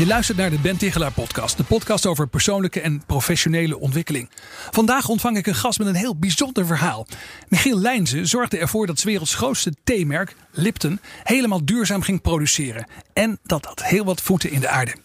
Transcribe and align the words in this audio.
Je 0.00 0.06
luistert 0.06 0.38
naar 0.38 0.50
de 0.50 0.58
Ben 0.58 0.76
Tigelaar 0.76 1.12
podcast, 1.12 1.56
de 1.56 1.64
podcast 1.64 2.06
over 2.06 2.28
persoonlijke 2.28 2.80
en 2.80 3.02
professionele 3.06 3.78
ontwikkeling. 3.78 4.30
Vandaag 4.70 5.08
ontvang 5.08 5.36
ik 5.36 5.46
een 5.46 5.54
gast 5.54 5.78
met 5.78 5.88
een 5.88 5.94
heel 5.94 6.16
bijzonder 6.16 6.66
verhaal. 6.66 7.06
Michiel 7.48 7.78
Lijnzen 7.78 8.26
zorgde 8.26 8.58
ervoor 8.58 8.86
dat 8.86 8.98
's 8.98 9.04
werelds 9.04 9.34
grootste 9.34 9.74
theemerk, 9.84 10.36
Lipton, 10.50 11.00
helemaal 11.22 11.64
duurzaam 11.64 12.02
ging 12.02 12.20
produceren. 12.20 12.86
En 13.12 13.38
dat 13.42 13.64
had 13.64 13.84
heel 13.84 14.04
wat 14.04 14.20
voeten 14.20 14.50
in 14.50 14.60
de 14.60 14.68
aarde. 14.68 14.96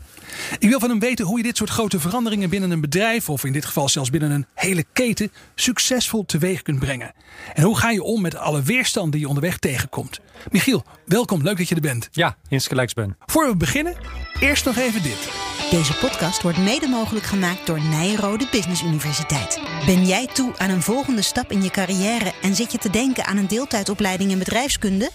Ik 0.60 0.70
wil 0.70 0.80
van 0.80 0.90
hem 0.90 1.00
weten 1.00 1.26
hoe 1.26 1.38
je 1.38 1.44
dit 1.44 1.58
soort 1.58 1.70
grote 1.70 2.00
veranderingen 2.00 2.50
binnen 2.50 2.72
een 2.72 2.82
bedrijf, 2.82 3.30
of 3.30 3.44
in 3.44 3.54
dit 3.54 3.66
geval 3.66 3.90
zelfs 3.90 4.10
binnen 4.10 4.32
een 4.32 4.46
hele 4.54 4.86
keten, 4.94 5.32
succesvol 5.56 6.26
teweeg 6.26 6.62
kunt 6.62 6.80
brengen. 6.80 7.14
En 7.54 7.64
hoe 7.64 7.78
ga 7.78 7.90
je 7.92 8.04
om 8.04 8.22
met 8.22 8.36
alle 8.36 8.62
weerstand 8.62 9.12
die 9.12 9.22
je 9.22 9.28
onderweg 9.28 9.58
tegenkomt? 9.58 10.20
Michiel, 10.52 10.84
welkom, 11.06 11.42
leuk 11.42 11.58
dat 11.58 11.70
je 11.70 11.76
er 11.76 11.82
bent. 11.82 12.10
Ja, 12.12 12.38
insgelijks 12.48 12.94
ben. 12.94 13.18
Voor 13.26 13.48
we 13.48 13.58
beginnen, 13.58 13.96
eerst 14.40 14.66
nog 14.66 14.78
even 14.78 15.04
dit. 15.04 15.30
Deze 15.70 15.94
podcast 15.94 16.42
wordt 16.42 16.58
mede 16.58 16.88
mogelijk 16.88 17.26
gemaakt 17.26 17.66
door 17.66 17.82
Nijrode 17.82 18.48
Business 18.52 18.84
Universiteit. 18.84 19.60
Ben 19.86 20.06
jij 20.06 20.28
toe 20.34 20.58
aan 20.58 20.70
een 20.70 20.82
volgende 20.82 21.22
stap 21.22 21.52
in 21.52 21.64
je 21.64 21.70
carrière 21.70 22.34
en 22.42 22.56
zit 22.56 22.72
je 22.72 22.78
te 22.78 22.90
denken 22.90 23.26
aan 23.26 23.38
een 23.38 23.48
deeltijdopleiding 23.48 24.32
in 24.32 24.38
bedrijfskunde? 24.38 25.12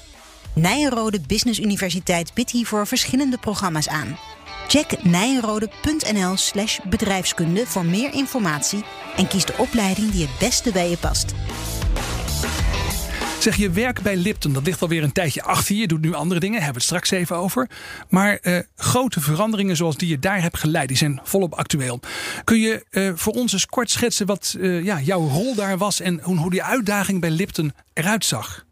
Nijrode 0.55 1.21
Business 1.27 1.61
Universiteit 1.61 2.35
biedt 2.35 2.51
hiervoor 2.51 2.87
verschillende 2.87 3.39
programma's 3.39 3.89
aan. 3.89 4.19
Check 4.71 5.05
nijrode.nl 5.05 6.37
slash 6.37 6.79
bedrijfskunde 6.89 7.67
voor 7.67 7.85
meer 7.85 8.15
informatie 8.15 8.85
en 9.17 9.27
kies 9.29 9.45
de 9.45 9.55
opleiding 9.59 10.11
die 10.11 10.27
het 10.27 10.39
beste 10.39 10.73
bij 10.73 10.91
je 10.91 10.97
past. 10.97 11.35
Zeg 13.41 13.57
je 13.57 13.71
werk 13.71 14.03
bij 14.03 14.17
Lipton, 14.17 14.53
dat 14.53 14.67
ligt 14.67 14.83
alweer 14.83 15.03
een 15.03 15.13
tijdje 15.13 15.43
achter 15.43 15.75
je. 15.75 15.81
Je 15.81 15.87
doet 15.87 16.01
nu 16.01 16.15
andere 16.15 16.41
dingen, 16.41 16.63
hebben 16.63 16.73
we 16.73 16.79
het 16.79 16.89
straks 16.89 17.11
even 17.11 17.37
over. 17.37 17.69
Maar 18.09 18.37
eh, 18.37 18.59
grote 18.77 19.21
veranderingen 19.21 19.77
zoals 19.77 19.97
die 19.97 20.09
je 20.09 20.19
daar 20.19 20.43
hebt 20.43 20.59
geleid, 20.59 20.89
die 20.89 20.97
zijn 20.97 21.21
volop 21.23 21.55
actueel. 21.55 22.01
Kun 22.45 22.61
je 22.61 22.85
eh, 22.91 23.11
voor 23.15 23.33
ons 23.33 23.53
eens 23.53 23.67
kort 23.67 23.91
schetsen 23.91 24.27
wat 24.27 24.57
eh, 24.61 24.85
ja, 24.85 25.01
jouw 25.01 25.29
rol 25.29 25.55
daar 25.55 25.79
was 25.79 26.01
en 26.01 26.21
hoe, 26.23 26.37
hoe 26.37 26.51
die 26.51 26.63
uitdaging 26.63 27.21
bij 27.21 27.31
Lipton 27.31 27.73
eruit 27.93 28.25
zag? 28.25 28.69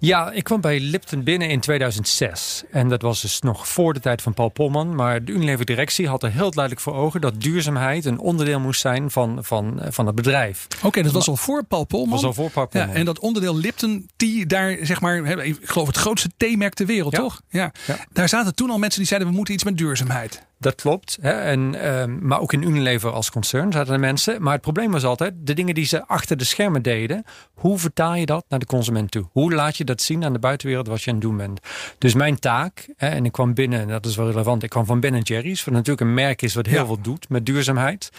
Ja, 0.00 0.30
ik 0.30 0.44
kwam 0.44 0.60
bij 0.60 0.80
Lipton 0.80 1.22
binnen 1.22 1.48
in 1.48 1.60
2006. 1.60 2.62
En 2.70 2.88
dat 2.88 3.02
was 3.02 3.20
dus 3.20 3.40
nog 3.40 3.68
voor 3.68 3.94
de 3.94 4.00
tijd 4.00 4.22
van 4.22 4.34
Paul 4.34 4.48
Polman. 4.48 4.94
Maar 4.94 5.24
de 5.24 5.32
Unilever 5.32 5.64
directie 5.64 6.08
had 6.08 6.22
er 6.22 6.30
heel 6.32 6.50
duidelijk 6.50 6.80
voor 6.84 6.94
ogen... 6.94 7.20
dat 7.20 7.40
duurzaamheid 7.40 8.04
een 8.04 8.18
onderdeel 8.18 8.60
moest 8.60 8.80
zijn 8.80 9.10
van, 9.10 9.38
van, 9.44 9.80
van 9.88 10.06
het 10.06 10.14
bedrijf. 10.14 10.66
Oké, 10.82 11.02
dat 11.02 11.12
was 11.12 11.28
al 11.28 11.36
voor 11.36 11.64
Paul 11.64 11.84
Polman. 11.84 12.10
was 12.10 12.24
al 12.24 12.34
voor 12.34 12.50
Paul 12.50 12.66
Polman. 12.66 12.88
Ja, 12.88 12.94
en 12.94 13.04
dat 13.04 13.18
onderdeel 13.18 13.56
Lipton, 13.56 14.08
die 14.16 14.46
daar 14.46 14.76
zeg 14.82 15.00
maar... 15.00 15.16
ik 15.44 15.58
geloof 15.62 15.86
het 15.86 15.96
grootste 15.96 16.30
theemerk 16.36 16.74
ter 16.74 16.86
wereld, 16.86 17.12
Ja. 17.12 17.18
toch? 17.18 17.40
Ja. 17.50 17.72
Ja. 17.86 17.96
Daar 18.12 18.28
zaten 18.28 18.54
toen 18.54 18.70
al 18.70 18.78
mensen 18.78 18.98
die 18.98 19.08
zeiden... 19.08 19.28
we 19.28 19.34
moeten 19.36 19.54
iets 19.54 19.64
met 19.64 19.76
duurzaamheid. 19.78 20.46
Dat 20.60 20.74
klopt. 20.74 21.18
Hè? 21.20 21.30
En, 21.30 21.74
ehm, 21.74 22.26
maar 22.26 22.40
ook 22.40 22.52
in 22.52 22.62
Unilever 22.62 23.10
als 23.10 23.30
concern 23.30 23.72
zaten 23.72 23.92
er 23.92 24.00
mensen. 24.00 24.42
Maar 24.42 24.52
het 24.52 24.62
probleem 24.62 24.90
was 24.90 25.04
altijd 25.04 25.34
de 25.38 25.54
dingen 25.54 25.74
die 25.74 25.84
ze 25.84 26.06
achter 26.06 26.36
de 26.36 26.44
schermen 26.44 26.82
deden. 26.82 27.24
Hoe 27.54 27.78
vertaal 27.78 28.14
je 28.14 28.26
dat 28.26 28.44
naar 28.48 28.58
de 28.58 28.66
consument 28.66 29.10
toe? 29.10 29.28
Hoe 29.32 29.52
laat 29.54 29.76
je 29.76 29.84
dat 29.84 30.02
zien 30.02 30.24
aan 30.24 30.32
de 30.32 30.38
buitenwereld 30.38 30.86
wat 30.86 31.02
je 31.02 31.08
aan 31.10 31.16
het 31.16 31.24
doen 31.24 31.36
bent? 31.36 31.60
Dus 31.98 32.14
mijn 32.14 32.38
taak, 32.38 32.88
hè, 32.96 33.08
en 33.08 33.24
ik 33.24 33.32
kwam 33.32 33.54
binnen, 33.54 33.80
en 33.80 33.88
dat 33.88 34.06
is 34.06 34.16
wel 34.16 34.26
relevant. 34.30 34.62
Ik 34.62 34.70
kwam 34.70 34.84
van 34.86 35.00
Ben 35.00 35.20
Jerry's, 35.20 35.64
wat 35.64 35.74
natuurlijk 35.74 36.00
een 36.00 36.14
merk 36.14 36.42
is 36.42 36.54
wat 36.54 36.66
heel 36.66 36.78
Ja. 36.80 36.86
veel 36.86 37.00
doet 37.00 37.28
met 37.28 37.46
duurzaamheid. 37.46 38.10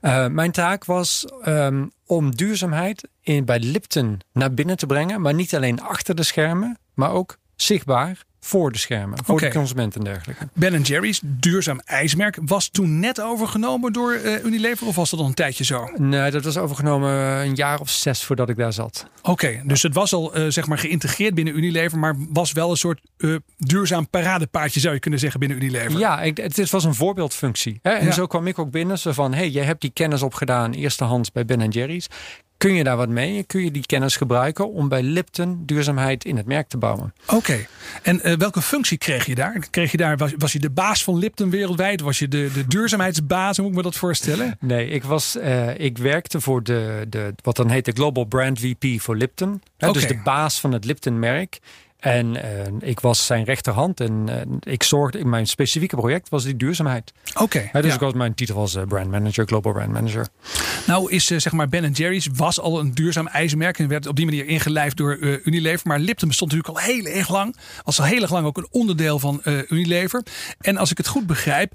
Eh, 0.00 0.26
mijn 0.26 0.52
taak 0.52 0.84
was 0.84 1.24
ehm, 1.42 1.84
om 2.06 2.34
duurzaamheid 2.34 3.08
in, 3.20 3.44
bij 3.44 3.58
Lipton 3.60 4.20
naar 4.32 4.54
binnen 4.54 4.76
te 4.76 4.86
brengen. 4.86 5.20
Maar 5.20 5.34
niet 5.34 5.54
alleen 5.54 5.80
achter 5.80 6.14
de 6.14 6.22
schermen, 6.22 6.78
maar 6.94 7.10
ook 7.10 7.36
zichtbaar 7.56 8.24
voor 8.44 8.72
de 8.72 8.78
schermen. 8.78 9.18
Voor 9.24 9.40
de 9.40 9.50
consument 9.50 9.96
en 9.96 10.04
dergelijke. 10.04 10.48
Ben 10.54 10.82
Jerry's, 10.82 11.20
duurzaam 11.24 11.80
ijsmerk, 11.84 12.38
was 12.44 12.68
toen 12.68 13.00
net 13.00 13.20
overgenomen 13.20 13.92
door 13.92 14.12
eh, 14.12 14.44
Unilever 14.44 14.86
of 14.86 14.96
was 14.96 15.10
dat 15.10 15.20
al 15.20 15.26
een 15.26 15.34
tijdje 15.34 15.64
zo? 15.64 15.90
Nee, 15.96 16.30
dat 16.30 16.44
was 16.44 16.56
overgenomen 16.56 17.10
een 17.10 17.54
jaar 17.54 17.80
of 17.80 17.90
zes 17.90 18.24
voordat 18.24 18.48
ik 18.48 18.56
daar 18.56 18.72
zat. 18.72 19.06
Oké, 19.22 19.62
dus 19.64 19.82
het 19.82 19.94
was 19.94 20.12
al 20.12 20.34
eh, 20.34 20.46
zeg 20.48 20.66
maar 20.66 20.78
geïntegreerd 20.78 21.34
binnen 21.34 21.56
Unilever, 21.56 21.98
maar 21.98 22.14
was 22.28 22.52
wel 22.52 22.70
een 22.70 22.76
soort 22.76 23.00
eh, 23.16 23.34
duurzaam 23.58 24.08
paradepaardje 24.08 24.80
zou 24.80 24.94
je 24.94 25.00
kunnen 25.00 25.20
zeggen 25.20 25.40
binnen 25.40 25.58
Unilever. 25.58 25.98
Ja, 25.98 26.22
ik, 26.22 26.36
het 26.36 26.70
was 26.70 26.84
een 26.84 26.94
voorbeeldfunctie. 26.94 27.78
Hè? 27.82 27.90
En 27.90 28.04
Ja. 28.06 28.12
zo 28.12 28.26
kwam 28.26 28.46
ik 28.46 28.58
ook 28.58 28.70
binnen. 28.70 28.98
Zo 28.98 29.12
van, 29.12 29.34
hey, 29.34 29.48
jij 29.48 29.64
hebt 29.64 29.80
die 29.80 29.90
kennis 29.90 30.22
opgedaan 30.22 30.72
eerstehands 30.72 31.32
bij 31.32 31.44
Ben 31.44 31.68
Jerry's. 31.68 32.06
Kun 32.56 32.74
je 32.74 32.84
daar 32.84 32.96
wat 32.96 33.08
mee? 33.08 33.42
Kun 33.42 33.64
je 33.64 33.70
die 33.70 33.86
kennis 33.86 34.16
gebruiken 34.16 34.72
om 34.72 34.88
bij 34.88 35.02
Lipton 35.02 35.62
duurzaamheid 35.66 36.24
in 36.24 36.36
het 36.36 36.46
merk 36.46 36.68
te 36.68 36.78
bouwen? 36.78 37.14
Oké, 37.26 37.66
en 38.02 38.20
eh, 38.20 38.36
welke 38.36 38.62
functie 38.62 38.98
kreeg 38.98 39.26
je 39.26 39.34
daar? 39.34 39.66
Kreeg 39.70 39.90
je 39.90 39.96
daar 39.96 40.16
was, 40.16 40.32
was 40.38 40.52
je 40.52 40.58
de 40.58 40.70
baas 40.70 41.04
van 41.04 41.18
Lipton 41.18 41.50
wereldwijd? 41.50 42.00
Was 42.00 42.18
je 42.18 42.28
de, 42.28 42.50
de 42.54 42.66
duurzaamheidsbaas? 42.66 43.56
Hoe 43.56 43.66
moet 43.66 43.76
ik 43.76 43.84
me 43.84 43.90
dat 43.90 43.98
voorstellen? 44.00 44.56
Nee, 44.60 44.88
ik, 44.88 45.04
was, 45.04 45.36
eh, 45.36 45.78
ik 45.78 45.98
werkte 45.98 46.40
voor 46.40 46.62
de, 46.62 47.06
de, 47.08 47.34
wat 47.42 47.56
dan 47.56 47.70
heet 47.70 47.84
de 47.84 47.92
Global 47.92 48.24
Brand 48.24 48.60
VP 48.60 49.00
voor 49.00 49.16
Lipton. 49.16 49.62
Hè, 49.76 49.88
Oké. 49.88 49.98
Dus 49.98 50.08
de 50.08 50.20
baas 50.24 50.60
van 50.60 50.72
het 50.72 50.84
Lipton-merk. 50.84 51.60
En 52.04 52.42
eh, 52.42 52.88
ik 52.88 53.00
was 53.00 53.26
zijn 53.26 53.44
rechterhand 53.44 54.00
en 54.00 54.24
eh, 54.28 54.72
ik 54.72 54.82
zorgde, 54.82 55.24
mijn 55.24 55.46
specifieke 55.46 55.96
project 55.96 56.28
was 56.28 56.44
die 56.44 56.56
duurzaamheid. 56.56 57.12
Oké, 57.34 57.68
Hè, 57.72 57.80
dus 57.80 57.88
ja. 57.88 57.94
ik 57.94 58.00
was, 58.00 58.12
mijn 58.12 58.34
titel 58.34 58.54
was 58.54 58.74
eh, 58.74 58.82
brand 58.82 59.10
manager, 59.10 59.46
global 59.46 59.72
brand 59.72 59.92
manager. 59.92 60.26
nou 60.86 61.10
is 61.10 61.26
zeg 61.26 61.52
maar 61.52 61.68
Ben 61.68 61.92
Jerry's 61.92 62.28
was 62.34 62.60
al 62.60 62.80
een 62.80 62.94
duurzaam 62.94 63.26
ijsmerk 63.26 63.78
en 63.78 63.88
werd 63.88 64.06
op 64.06 64.16
die 64.16 64.24
manier 64.24 64.46
ingelijfd 64.46 64.96
door 64.96 65.18
Unilever. 65.44 65.88
Maar 65.88 65.98
Lipton 65.98 66.28
bestond 66.28 66.52
natuurlijk 66.52 66.78
al 66.78 66.92
heel 66.92 67.04
erg 67.04 67.30
lang. 67.30 67.56
Was 67.84 67.98
al 67.98 68.06
heel 68.06 68.22
erg 68.22 68.30
lang 68.30 68.46
ook 68.46 68.56
een 68.56 68.68
onderdeel 68.70 69.18
van 69.18 69.42
Unilever. 69.68 70.22
En 70.60 70.76
als 70.76 70.90
ik 70.90 70.96
het 70.96 71.06
goed 71.06 71.26
begrijp, 71.26 71.72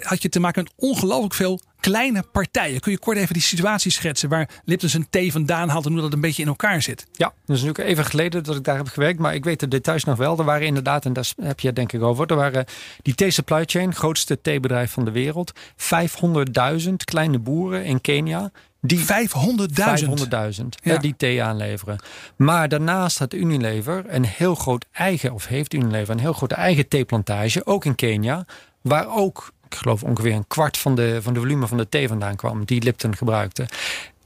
had 0.00 0.22
je 0.22 0.28
te 0.28 0.40
maken 0.40 0.62
met 0.62 0.72
ongelooflijk 0.76 1.34
veel 1.34 1.60
kleine 1.90 2.24
partijen. 2.32 2.80
Kun 2.80 2.92
je 2.92 2.98
kort 2.98 3.16
even 3.16 3.32
die 3.32 3.42
situatie 3.42 3.90
schetsen 3.90 4.28
waar 4.28 4.48
Lipton 4.64 4.88
zijn 4.88 5.06
thee 5.10 5.32
vandaan 5.32 5.68
haalt 5.68 5.86
en 5.86 5.92
hoe 5.92 6.00
dat 6.00 6.12
een 6.12 6.20
beetje 6.20 6.42
in 6.42 6.48
elkaar 6.48 6.82
zit? 6.82 7.06
Ja, 7.12 7.32
dat 7.46 7.56
is 7.56 7.62
natuurlijk 7.62 7.88
even 7.88 8.04
geleden 8.04 8.44
dat 8.44 8.56
ik 8.56 8.64
daar 8.64 8.76
heb 8.76 8.88
gewerkt, 8.88 9.18
maar 9.18 9.34
ik 9.34 9.44
weet 9.44 9.60
de 9.60 9.68
details 9.68 10.04
nog 10.04 10.16
wel. 10.16 10.38
Er 10.38 10.44
waren 10.44 10.66
inderdaad, 10.66 11.04
en 11.04 11.12
daar 11.12 11.32
heb 11.42 11.60
je 11.60 11.66
het 11.66 11.76
denk 11.76 11.92
ik 11.92 12.02
over, 12.02 12.26
er 12.26 12.36
waren 12.36 12.64
die 13.02 13.14
thee 13.14 13.30
supply 13.30 13.62
chain, 13.66 13.94
grootste 13.94 14.40
theebedrijf 14.40 14.90
van 14.92 15.04
de 15.04 15.10
wereld, 15.10 15.52
500.000 15.76 16.92
kleine 17.04 17.38
boeren 17.38 17.84
in 17.84 18.00
Kenia. 18.00 18.50
Die 18.80 18.98
500.000. 18.98 19.04
500.000 19.04 20.68
Ja. 20.82 20.92
hè, 20.92 20.98
die 20.98 21.14
thee 21.16 21.42
aanleveren. 21.42 21.98
Maar 22.36 22.68
daarnaast 22.68 23.18
had 23.18 23.34
Unilever 23.34 24.04
een 24.08 24.24
heel 24.24 24.54
groot 24.54 24.84
eigen, 24.92 25.32
of 25.32 25.46
heeft 25.46 25.74
Unilever 25.74 26.14
een 26.14 26.20
heel 26.20 26.32
grote 26.32 26.54
eigen 26.54 26.88
theeplantage, 26.88 27.66
ook 27.66 27.84
in 27.84 27.94
Kenia, 27.94 28.46
waar 28.80 29.16
ook, 29.16 29.52
ik 29.74 29.80
geloof 29.80 30.02
ongeveer 30.02 30.32
een 30.32 30.46
kwart 30.46 30.78
van 30.78 30.94
de, 30.94 31.18
van 31.22 31.34
de 31.34 31.40
volume 31.40 31.66
van 31.66 31.76
de 31.76 31.88
thee 31.88 32.08
vandaan 32.08 32.36
kwam, 32.36 32.64
die 32.64 32.82
Lipton 32.82 33.16
gebruikte. 33.16 33.66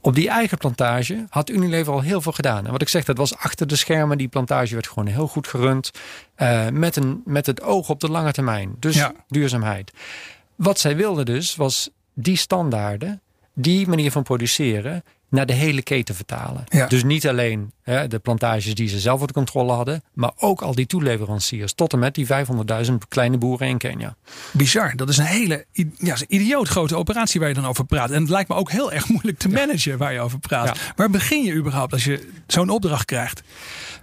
Op 0.01 0.15
die 0.15 0.29
eigen 0.29 0.57
plantage 0.57 1.25
had 1.29 1.49
Unilever 1.49 1.93
al 1.93 2.01
heel 2.01 2.21
veel 2.21 2.31
gedaan. 2.31 2.65
En 2.65 2.71
wat 2.71 2.81
ik 2.81 2.89
zeg, 2.89 3.03
dat 3.05 3.17
was 3.17 3.35
achter 3.37 3.67
de 3.67 3.75
schermen. 3.75 4.17
Die 4.17 4.27
plantage 4.27 4.73
werd 4.73 4.87
gewoon 4.87 5.07
heel 5.07 5.27
goed 5.27 5.47
gerund. 5.47 5.91
eh, 6.35 6.67
met, 6.67 6.95
een, 6.95 7.21
met 7.25 7.45
het 7.45 7.61
oog 7.61 7.89
op 7.89 7.99
de 7.99 8.09
lange 8.09 8.31
termijn. 8.31 8.75
Dus 8.79 8.95
Ja. 8.95 9.13
duurzaamheid. 9.27 9.91
Wat 10.55 10.79
zij 10.79 10.95
wilden 10.95 11.25
dus, 11.25 11.55
was 11.55 11.89
die 12.13 12.37
standaarden, 12.37 13.21
die 13.53 13.87
manier 13.87 14.11
van 14.11 14.23
produceren, 14.23 15.03
naar 15.29 15.45
de 15.45 15.53
hele 15.53 15.81
keten 15.81 16.15
vertalen. 16.15 16.63
Ja. 16.67 16.87
Dus 16.87 17.03
niet 17.03 17.27
alleen 17.27 17.71
hè, 17.83 18.07
de 18.07 18.19
plantages 18.19 18.75
die 18.75 18.87
ze 18.87 18.99
zelf 18.99 19.19
onder 19.19 19.35
controle 19.35 19.71
hadden, 19.71 20.03
maar 20.13 20.31
ook 20.35 20.61
al 20.61 20.75
die 20.75 20.85
toeleveranciers. 20.85 21.73
Tot 21.73 21.93
en 21.93 21.99
met 21.99 22.15
die 22.15 22.27
500.000 22.27 22.93
kleine 23.07 23.37
boeren 23.37 23.67
in 23.67 23.77
Kenia. 23.77 24.15
Bizar. 24.51 24.95
Dat 24.95 25.09
is 25.09 25.17
een 25.17 25.25
hele 25.25 25.65
ja, 25.97 26.13
is 26.13 26.21
een 26.21 26.35
idioot 26.35 26.67
grote 26.67 26.95
operatie 26.95 27.39
waar 27.39 27.49
je 27.49 27.55
dan 27.55 27.65
over 27.65 27.85
praat. 27.85 28.11
En 28.11 28.21
het 28.21 28.29
lijkt 28.29 28.49
me 28.49 28.55
ook 28.55 28.71
heel 28.71 28.91
erg 28.91 29.09
moeilijk 29.09 29.37
te 29.37 29.49
managen 29.49 29.97
waar 29.97 30.13
je 30.13 30.19
over 30.19 30.39
praat. 30.39 30.77
Ja. 30.77 30.93
Waar 30.95 31.09
begin 31.09 31.43
je 31.43 31.53
überhaupt 31.53 31.93
als 31.93 32.03
je 32.03 32.29
zo'n 32.47 32.69
opdracht 32.69 33.05
krijgt? 33.05 33.41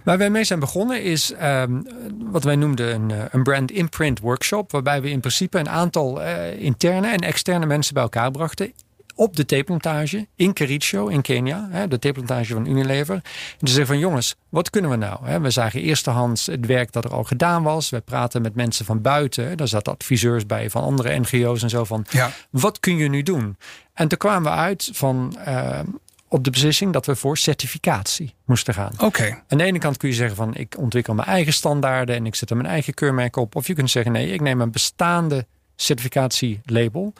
Waar 0.03 0.17
wij 0.17 0.29
mee 0.29 0.43
zijn 0.43 0.59
begonnen 0.59 1.03
is 1.03 1.31
ehm, 1.31 1.81
wat 2.17 2.43
wij 2.43 2.55
noemden 2.55 2.93
een, 2.93 3.11
eh, 3.11 3.23
een 3.29 3.43
brand 3.43 3.71
imprint 3.71 4.19
workshop. 4.19 4.71
Waarbij 4.71 5.01
we 5.01 5.09
in 5.09 5.19
principe 5.19 5.59
een 5.59 5.69
aantal 5.69 6.21
eh, 6.21 6.59
interne 6.59 7.07
en 7.07 7.19
externe 7.19 7.65
mensen 7.65 7.93
bij 7.93 8.03
elkaar 8.03 8.31
brachten. 8.31 8.73
Op 9.17 9.35
de 9.35 9.45
theeplantage 9.45 10.27
in 10.35 10.53
Kericho 10.53 11.07
in 11.07 11.21
Kenia, 11.21 11.67
hè, 11.71 11.87
de 11.87 11.99
theeplantage 11.99 12.53
van 12.53 12.67
Unilever. 12.67 13.15
En 13.15 13.67
ze 13.67 13.73
zeggen 13.73 13.85
van 13.85 13.99
jongens, 13.99 14.35
wat 14.49 14.69
kunnen 14.69 14.91
we 14.91 14.97
nou? 14.97 15.25
Hè? 15.25 15.39
We 15.39 15.49
zagen 15.49 15.81
eerstehands 15.81 16.45
het 16.45 16.65
werk 16.65 16.91
dat 16.91 17.05
er 17.05 17.11
al 17.11 17.23
gedaan 17.23 17.63
was. 17.63 17.89
We 17.89 17.99
praten 17.99 18.41
met 18.41 18.55
mensen 18.55 18.85
van 18.85 19.01
buiten. 19.01 19.57
Daar 19.57 19.67
zaten 19.67 19.93
adviseurs 19.93 20.45
bij 20.45 20.69
van 20.69 20.83
andere 20.83 21.19
NGO's 21.19 21.63
en 21.63 21.69
zo 21.69 21.83
van. 21.83 22.05
Ja. 22.09 22.31
Wat 22.49 22.79
kun 22.79 22.97
je 22.97 23.09
nu 23.09 23.23
doen? 23.23 23.57
En 23.93 24.07
toen 24.07 24.17
kwamen 24.17 24.51
we 24.51 24.57
uit 24.57 24.89
van 24.93 25.37
uh, 25.47 25.79
op 26.27 26.43
de 26.43 26.49
beslissing 26.49 26.93
dat 26.93 27.05
we 27.05 27.15
voor 27.15 27.37
certificatie 27.37 28.35
moesten 28.45 28.73
gaan. 28.73 28.93
Oké. 28.97 29.43
Aan 29.47 29.57
de 29.57 29.63
ene 29.63 29.79
kant 29.79 29.97
kun 29.97 30.09
je 30.09 30.15
zeggen 30.15 30.35
van 30.35 30.55
ik 30.55 30.75
ontwikkel 30.77 31.13
mijn 31.13 31.27
eigen 31.27 31.53
standaarden 31.53 32.15
en 32.15 32.25
ik 32.25 32.35
zet 32.35 32.49
er 32.49 32.55
mijn 32.55 32.69
eigen 32.69 32.93
keurmerk 32.93 33.35
op. 33.35 33.55
Of 33.55 33.67
je 33.67 33.73
kunt 33.73 33.89
zeggen 33.89 34.11
nee, 34.11 34.31
ik 34.31 34.41
neem 34.41 34.61
een 34.61 34.71
bestaande 34.71 35.45
certificatielabel. 35.75 37.13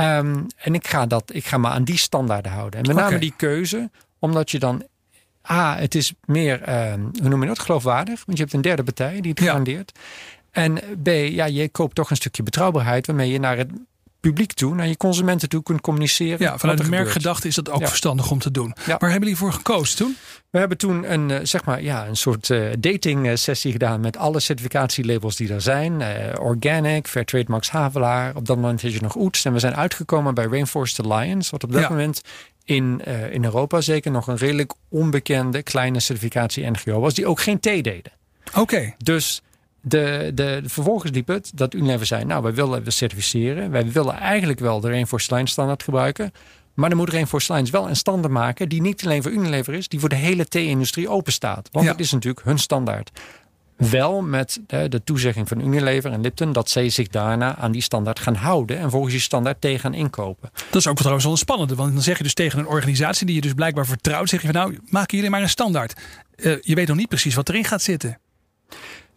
Um, 0.00 0.46
en 0.56 0.74
ik 0.74 0.86
ga, 0.86 1.06
dat, 1.06 1.34
ik 1.34 1.46
ga 1.46 1.58
me 1.58 1.68
aan 1.68 1.84
die 1.84 1.96
standaarden 1.98 2.52
houden. 2.52 2.80
En 2.80 2.86
met 2.86 2.96
name 2.96 3.18
die 3.18 3.34
keuze, 3.36 3.90
omdat 4.18 4.50
je 4.50 4.58
dan 4.58 4.84
A, 5.50 5.76
het 5.76 5.94
is 5.94 6.12
meer, 6.24 6.62
ehm, 6.62 7.00
hoe 7.20 7.28
noem 7.28 7.40
je 7.42 7.48
dat, 7.48 7.58
geloofwaardig. 7.58 8.22
Want 8.24 8.38
je 8.38 8.44
hebt 8.44 8.54
een 8.56 8.62
derde 8.62 8.82
partij 8.82 9.20
die 9.20 9.30
het 9.30 9.40
Ja. 9.40 9.46
garandeert. 9.46 9.92
En 10.50 10.74
B, 11.02 11.06
ja, 11.08 11.44
je 11.44 11.68
koopt 11.68 11.94
toch 11.94 12.10
een 12.10 12.16
stukje 12.16 12.42
betrouwbaarheid 12.42 13.06
waarmee 13.06 13.30
je 13.30 13.38
naar 13.40 13.56
het 13.56 13.70
publiek 14.20 14.52
toe, 14.52 14.74
naar 14.74 14.88
je 14.88 14.96
consumenten 14.96 15.48
toe 15.48 15.62
kunt 15.62 15.80
communiceren. 15.80 16.36
Ja, 16.40 16.58
vanuit 16.58 16.78
de 16.78 16.88
merkgedachte 16.88 17.48
is 17.48 17.54
dat 17.54 17.70
ook 17.70 17.80
Ja. 17.80 17.86
verstandig 17.88 18.30
om 18.30 18.38
te 18.38 18.50
doen. 18.50 18.74
Ja. 18.86 18.96
Waar 18.98 19.10
hebben 19.10 19.28
jullie 19.28 19.36
voor 19.36 19.52
gekozen 19.52 19.96
toen? 19.96 20.16
We 20.50 20.58
hebben 20.58 20.78
toen 20.78 21.12
een, 21.12 21.30
eh, 21.30 21.38
zeg 21.42 21.64
maar, 21.64 21.82
ja, 21.82 22.06
een 22.06 22.16
soort 22.16 22.50
eh, 22.50 22.60
dating 22.78 23.26
eh, 23.26 23.34
sessie 23.36 23.72
gedaan 23.72 24.00
met 24.00 24.16
alle 24.16 24.40
certificatielabels 24.40 25.36
die 25.36 25.52
er 25.52 25.60
zijn. 25.60 26.02
Organic, 26.38 27.06
Fairtrade 27.06 27.44
Max 27.48 27.70
Havelaar. 27.70 28.36
Op 28.36 28.46
dat 28.46 28.56
moment 28.56 28.82
had 28.82 28.92
je 28.92 29.00
nog 29.00 29.16
Oets. 29.16 29.44
En 29.44 29.52
we 29.52 29.58
zijn 29.58 29.74
uitgekomen 29.76 30.34
bij 30.34 30.44
Rainforest 30.46 31.00
Alliance. 31.04 31.50
Wat 31.50 31.64
op 31.64 31.72
dat 31.72 31.80
Ja. 31.82 31.88
moment 31.88 32.20
in, 32.64 33.00
in 33.30 33.44
Europa 33.44 33.80
zeker 33.80 34.10
nog 34.10 34.26
een 34.26 34.36
redelijk 34.36 34.72
onbekende 34.88 35.62
kleine 35.62 36.00
certificatie-NGO 36.00 37.00
was. 37.00 37.14
Die 37.14 37.26
ook 37.26 37.40
geen 37.40 37.60
thee 37.60 37.82
deden. 37.82 38.12
Oké. 38.54 38.94
Dus 38.98 39.42
de, 39.80 40.30
de, 40.34 40.62
vervolgens 40.64 41.12
liep 41.12 41.28
het 41.28 41.50
dat 41.54 41.74
Unilever 41.74 42.06
zei... 42.06 42.24
nou, 42.24 42.42
wij 42.42 42.54
willen 42.54 42.82
we 42.82 42.90
certificeren. 42.90 43.70
Wij 43.70 43.92
willen 43.92 44.14
eigenlijk 44.14 44.58
wel 44.58 44.80
de 44.80 44.88
Rainforest 44.88 45.32
standaard 45.44 45.82
gebruiken. 45.82 46.32
Maar 46.74 46.88
dan 46.88 46.98
moet 46.98 47.10
Rainforest 47.10 47.50
Alliance 47.50 47.72
wel 47.72 47.88
een 47.88 47.96
standaard 47.96 48.32
maken... 48.32 48.68
die 48.68 48.80
niet 48.80 49.04
alleen 49.04 49.22
voor 49.22 49.32
Unilever 49.32 49.74
is, 49.74 49.88
die 49.88 50.00
voor 50.00 50.08
de 50.08 50.14
hele 50.14 50.46
thee-industrie 50.46 51.08
open 51.08 51.32
staat. 51.32 51.68
Want 51.72 51.84
Ja. 51.84 51.90
het 51.90 52.00
is 52.00 52.12
natuurlijk 52.12 52.44
hun 52.44 52.58
standaard. 52.58 53.10
Wel 53.76 54.22
met 54.22 54.60
de, 54.66 54.88
de 54.88 55.04
toezegging 55.04 55.48
van 55.48 55.60
Unilever 55.60 56.12
en 56.12 56.20
Lipton... 56.20 56.52
dat 56.52 56.70
zij 56.70 56.88
zich 56.88 57.08
daarna 57.08 57.56
aan 57.56 57.72
die 57.72 57.82
standaard 57.82 58.18
gaan 58.18 58.34
houden... 58.34 58.78
en 58.78 58.90
volgens 58.90 59.12
die 59.12 59.22
standaard 59.22 59.60
thee 59.60 59.78
gaan 59.78 59.94
inkopen. 59.94 60.50
Dat 60.70 60.80
is 60.80 60.86
ook 60.86 60.96
trouwens 60.96 61.24
wel 61.24 61.32
een 61.32 61.38
spannende. 61.38 61.74
Want 61.74 61.92
dan 61.92 62.02
zeg 62.02 62.16
je 62.16 62.22
dus 62.22 62.34
tegen 62.34 62.58
een 62.58 62.66
organisatie 62.66 63.26
die 63.26 63.34
je 63.34 63.40
dus 63.40 63.54
blijkbaar 63.54 63.86
vertrouwt... 63.86 64.28
zeg 64.28 64.40
je 64.40 64.46
van 64.46 64.56
nou, 64.56 64.78
maken 64.88 65.16
jullie 65.16 65.30
maar 65.30 65.42
een 65.42 65.48
standaard. 65.48 66.00
Eh, 66.36 66.52
je 66.60 66.74
weet 66.74 66.88
nog 66.88 66.96
niet 66.96 67.08
precies 67.08 67.34
wat 67.34 67.48
erin 67.48 67.64
gaat 67.64 67.82
zitten. 67.82 68.18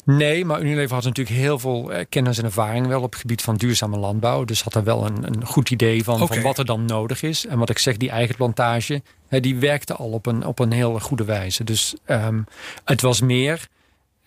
Nee, 0.05 0.45
maar 0.45 0.61
Unilever 0.61 0.95
had 0.95 1.03
natuurlijk 1.03 1.37
heel 1.37 1.59
veel 1.59 1.91
eh, 1.91 2.05
kennis 2.09 2.37
en 2.37 2.45
ervaring 2.45 2.87
wel 2.87 3.01
op 3.01 3.11
het 3.11 3.21
gebied 3.21 3.41
van 3.41 3.55
duurzame 3.55 3.97
landbouw. 3.97 4.45
Dus 4.45 4.61
had 4.63 4.75
er 4.75 4.83
wel 4.83 5.05
een, 5.05 5.27
een 5.27 5.45
goed 5.45 5.69
idee 5.69 6.03
van, 6.03 6.27
van 6.27 6.41
wat 6.41 6.57
er 6.57 6.65
dan 6.65 6.85
nodig 6.85 7.23
is. 7.23 7.45
En 7.45 7.59
wat 7.59 7.69
ik 7.69 7.77
zeg, 7.77 7.97
die 7.97 8.09
eigen 8.09 8.35
plantage, 8.35 9.01
die 9.29 9.55
werkte 9.55 9.95
al 9.95 10.09
op 10.09 10.25
een, 10.25 10.45
op 10.45 10.59
een 10.59 10.71
heel 10.71 10.99
goede 10.99 11.23
wijze. 11.23 11.63
Dus 11.63 11.95
ehm, 12.05 12.41
het 12.85 13.01
was 13.01 13.21
meer. 13.21 13.67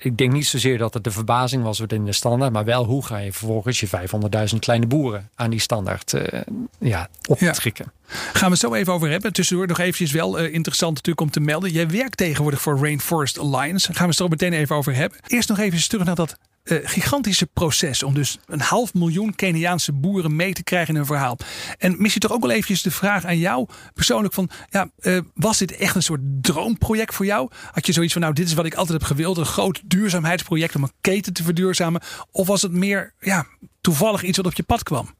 Ik 0.04 0.16
denk 0.16 0.32
niet 0.32 0.46
zozeer 0.46 0.78
dat 0.78 0.94
het 0.94 1.04
de 1.04 1.10
verbazing 1.10 1.62
was 1.62 1.80
in 1.80 2.04
de 2.04 2.12
standaard, 2.12 2.52
maar 2.52 2.64
wel 2.64 2.84
hoe 2.84 3.04
ga 3.04 3.18
je 3.18 3.32
vervolgens 3.32 3.80
je 3.80 3.88
500.000 3.88 4.58
kleine 4.58 4.86
boeren 4.86 5.30
aan 5.34 5.50
die 5.50 5.60
standaard 5.60 6.12
eh, 6.12 6.40
ja, 6.78 7.08
optrekken. 7.28 7.92
Gaan 8.06 8.44
we 8.44 8.50
het 8.50 8.58
zo 8.58 8.74
even 8.74 8.92
over 8.92 9.10
hebben. 9.10 9.32
Tussendoor 9.32 9.66
nog 9.66 9.78
eventjes 9.78 10.12
wel 10.12 10.38
eh, 10.38 10.52
interessant 10.52 10.94
natuurlijk 10.94 11.20
om 11.20 11.30
te 11.30 11.40
melden. 11.40 11.70
Jij 11.70 11.88
werkt 11.88 12.16
tegenwoordig 12.16 12.60
voor 12.60 12.78
Rainforest 12.78 13.38
Alliance. 13.38 13.86
Gaan 13.86 14.02
we 14.02 14.08
het 14.08 14.16
zo 14.16 14.28
meteen 14.28 14.52
even 14.52 14.76
over 14.76 14.94
hebben. 14.94 15.18
Eerst 15.26 15.48
nog 15.48 15.58
even 15.58 15.88
terug 15.88 16.04
naar 16.04 16.14
dat 16.14 16.38
eh, 16.64 16.78
gigantische 16.82 17.46
proces. 17.46 18.02
Om 18.02 18.14
dus 18.14 18.38
een 18.46 18.60
half 18.60 18.94
miljoen 18.94 19.34
Keniaanse 19.34 19.92
boeren 19.92 20.36
mee 20.36 20.52
te 20.52 20.62
krijgen 20.62 20.94
in 20.94 21.00
een 21.00 21.06
verhaal. 21.06 21.36
En 21.78 21.94
misschien 21.98 22.20
toch 22.22 22.32
ook 22.32 22.40
wel 22.40 22.50
eventjes 22.50 22.82
de 22.82 22.90
vraag 22.90 23.24
aan 23.24 23.38
jou 23.38 23.66
persoonlijk. 23.94 24.34
Van, 24.34 24.50
ja, 24.70 24.88
eh, 24.98 25.18
was 25.34 25.58
dit 25.58 25.76
echt 25.76 25.94
een 25.94 26.02
soort 26.02 26.20
droomproject 26.40 27.14
voor 27.14 27.26
jou? 27.26 27.50
Had 27.72 27.86
je 27.86 27.92
zoiets 27.92 28.12
van, 28.12 28.22
nou 28.22 28.34
dit 28.34 28.46
is 28.46 28.54
wat 28.54 28.64
ik 28.66 28.74
altijd 28.74 28.98
heb 28.98 29.08
gewild. 29.08 29.36
Een 29.36 29.44
groot 29.46 29.82
duurzaamheidsproject 29.84 30.74
om 30.76 30.82
een 30.82 30.92
keten 31.00 31.32
te 31.32 31.42
verduurzamen. 31.42 32.00
Of 32.30 32.46
was 32.46 32.62
het 32.62 32.72
meer 32.72 33.12
ja, 33.20 33.46
toevallig 33.80 34.22
iets 34.22 34.36
wat 34.36 34.46
op 34.46 34.54
je 34.54 34.62
pad 34.62 34.82
kwam? 34.82 35.14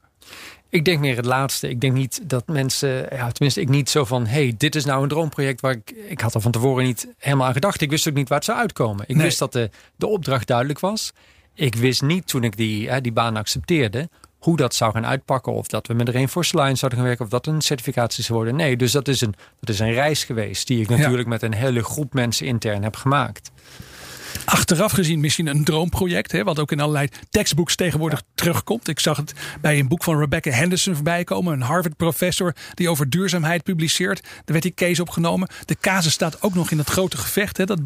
Ik 0.69 0.85
denk 0.85 1.00
meer 1.00 1.17
het 1.17 1.25
laatste. 1.25 1.69
Ik 1.69 1.81
denk 1.81 1.94
niet 1.94 2.20
dat 2.29 2.46
mensen, 2.46 2.88
ja, 3.11 3.31
tenminste 3.31 3.61
ik 3.61 3.69
niet 3.69 3.91
zo 3.91 4.05
van, 4.05 4.26
hey, 4.26 4.55
dit 4.56 4.75
is 4.75 4.85
nou 4.85 5.02
een 5.02 5.08
droomproject 5.08 5.61
waar 5.61 5.73
ik, 5.73 5.91
ik 6.08 6.20
had 6.20 6.35
er 6.35 6.41
van 6.41 6.52
tevoren 6.52 6.85
niet 6.85 7.08
helemaal 7.19 7.46
aan 7.46 7.52
gedacht. 7.52 7.81
Ik 7.81 7.91
wist 7.91 8.08
ook 8.08 8.14
niet 8.14 8.29
waar 8.29 8.38
het 8.38 8.46
zou 8.46 8.58
uitkomen. 8.58 9.05
Ik 9.08 9.14
Nee. 9.17 9.25
wist 9.25 9.38
dat 9.38 9.52
de, 9.52 9.70
de 9.96 10.06
opdracht 10.06 10.46
duidelijk 10.46 10.79
was. 10.81 11.12
Ik 11.54 11.74
wist 11.74 12.02
niet 12.02 12.26
toen 12.26 12.44
ik 12.44 12.56
die, 12.56 12.88
hè, 12.90 13.00
die 13.00 13.12
baan 13.12 13.36
accepteerde, 13.36 14.08
hoe 14.38 14.56
dat 14.56 14.74
zou 14.74 14.92
gaan 14.92 15.06
uitpakken. 15.06 15.52
Of 15.52 15.66
dat 15.66 15.86
we 15.86 15.94
met 15.94 16.06
de 16.06 16.12
Rainforest 16.12 16.54
Alliance 16.54 16.76
zouden 16.78 16.98
gaan 16.98 17.08
werken, 17.08 17.24
of 17.24 17.30
dat 17.30 17.46
een 17.46 17.60
certificatie 17.60 18.24
zou 18.24 18.38
worden. 18.38 18.56
Nee, 18.56 18.76
dus 18.76 18.92
dat 18.92 19.08
is 19.08 19.20
een, 19.20 19.34
dat 19.60 19.68
is 19.68 19.78
een 19.78 19.92
reis 19.92 20.24
geweest 20.24 20.66
die 20.66 20.80
ik 20.80 20.88
Ja. 20.88 20.96
natuurlijk 20.96 21.28
met 21.28 21.42
een 21.42 21.54
hele 21.54 21.82
groep 21.84 22.12
mensen 22.14 22.46
intern 22.46 22.82
heb 22.82 22.96
gemaakt. 22.96 23.50
Achteraf 24.44 24.92
gezien 24.92 25.20
misschien 25.20 25.46
een 25.46 25.64
droomproject. 25.64 26.32
Hè, 26.32 26.44
wat 26.44 26.58
ook 26.58 26.72
in 26.72 26.81
allerlei 26.81 27.08
tekstboeks 27.31 27.76
tegenwoordig 27.76 28.22
terugkomt. 28.34 28.88
Ik 28.88 29.00
zag 29.00 29.16
het 29.16 29.32
bij 29.60 29.78
een 29.78 29.88
boek 29.88 30.04
van 30.04 30.19
Rebecca 30.19 30.50
Henderson 30.50 30.94
voorbij 30.94 31.25
komen. 31.25 31.52
Een 31.52 31.60
Harvard-professor 31.60 32.54
die 32.75 32.88
over 32.88 33.10
duurzaamheid 33.10 33.62
publiceert. 33.62 34.22
Daar 34.22 34.42
werd 34.44 34.62
die 34.62 34.75
case 34.75 35.02
opgenomen. 35.02 35.48
De 35.64 35.76
casus 35.81 36.12
staat 36.12 36.42
ook 36.42 36.54
nog 36.54 36.70
in 36.70 36.78
het 36.78 36.88
grote 36.88 37.16
gevecht. 37.16 37.56
Hè, 37.56 37.64
dat, 37.64 37.81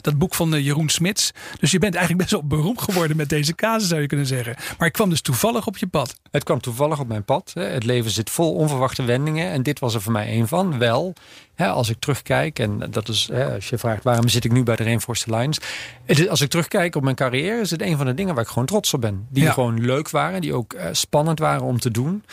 dat 0.00 0.18
boek 0.18 0.34
van 0.34 0.54
eh, 0.54 0.64
Jeroen 0.64 0.88
Smits. 0.88 1.30
Dus 1.60 1.70
je 1.70 1.78
bent 1.78 1.94
eigenlijk 1.94 2.28
best 2.28 2.40
wel 2.40 2.48
beroemd 2.58 2.82
geworden 2.82 3.16
met 3.16 3.28
deze 3.28 3.54
casus 3.54 3.88
zou 3.88 4.00
je 4.00 4.06
kunnen 4.06 4.26
zeggen. 4.26 4.56
Maar 4.78 4.86
ik 4.86 4.92
kwam 4.92 5.10
dus 5.10 5.20
toevallig 5.20 5.66
op 5.66 5.78
je 5.78 5.86
pad. 5.86 6.14
Het 6.30 6.44
kwam 6.44 6.60
toevallig 6.60 7.00
op 7.00 7.08
mijn 7.08 7.24
pad. 7.24 7.50
hè. 7.54 7.62
Het 7.62 7.84
leven 7.84 8.10
zit 8.10 8.30
vol 8.30 8.54
onverwachte 8.54 9.02
wendingen. 9.02 9.50
En 9.50 9.62
dit 9.62 9.78
was 9.78 9.94
er 9.94 10.02
voor 10.02 10.12
mij 10.12 10.38
een 10.38 10.48
van. 10.48 10.78
Wel, 10.78 11.14
hè, 11.60 11.68
als 11.68 11.88
ik 11.88 11.96
terugkijk. 11.98 12.58
En 12.58 12.82
dat 12.90 13.08
is, 13.08 13.28
hè, 13.32 13.54
als 13.54 13.68
je 13.68 13.78
vraagt 13.78 14.04
waarom 14.04 14.28
zit 14.28 14.44
ik 14.44 14.52
nu 14.52 14.62
bij 14.62 14.76
de 14.76 14.82
Rainforest 14.84 15.30
Alliance. 15.30 15.60
Het 16.04 16.18
is- 16.18 16.28
Als 16.28 16.40
ik 16.40 16.50
terugkijk 16.50 16.96
op 16.96 17.02
mijn 17.02 17.16
carrière. 17.16 17.60
Is 17.60 17.70
het 17.70 17.82
een 17.82 17.96
van 17.96 18.06
de 18.06 18.14
dingen 18.14 18.34
waar 18.34 18.42
ik 18.44 18.50
gewoon 18.50 18.66
trots 18.66 18.94
op 18.94 19.00
ben. 19.00 19.26
Die 19.30 19.42
Ja. 19.44 19.52
gewoon 19.52 19.80
leuk 19.80 20.10
waren. 20.10 20.40
Die 20.40 20.54
ook 20.54 20.72
eh, 20.72 20.86
spannend 20.92 21.38
waren 21.38 21.62
om 21.62 21.78
te 21.78 21.90
doen. 21.90 22.24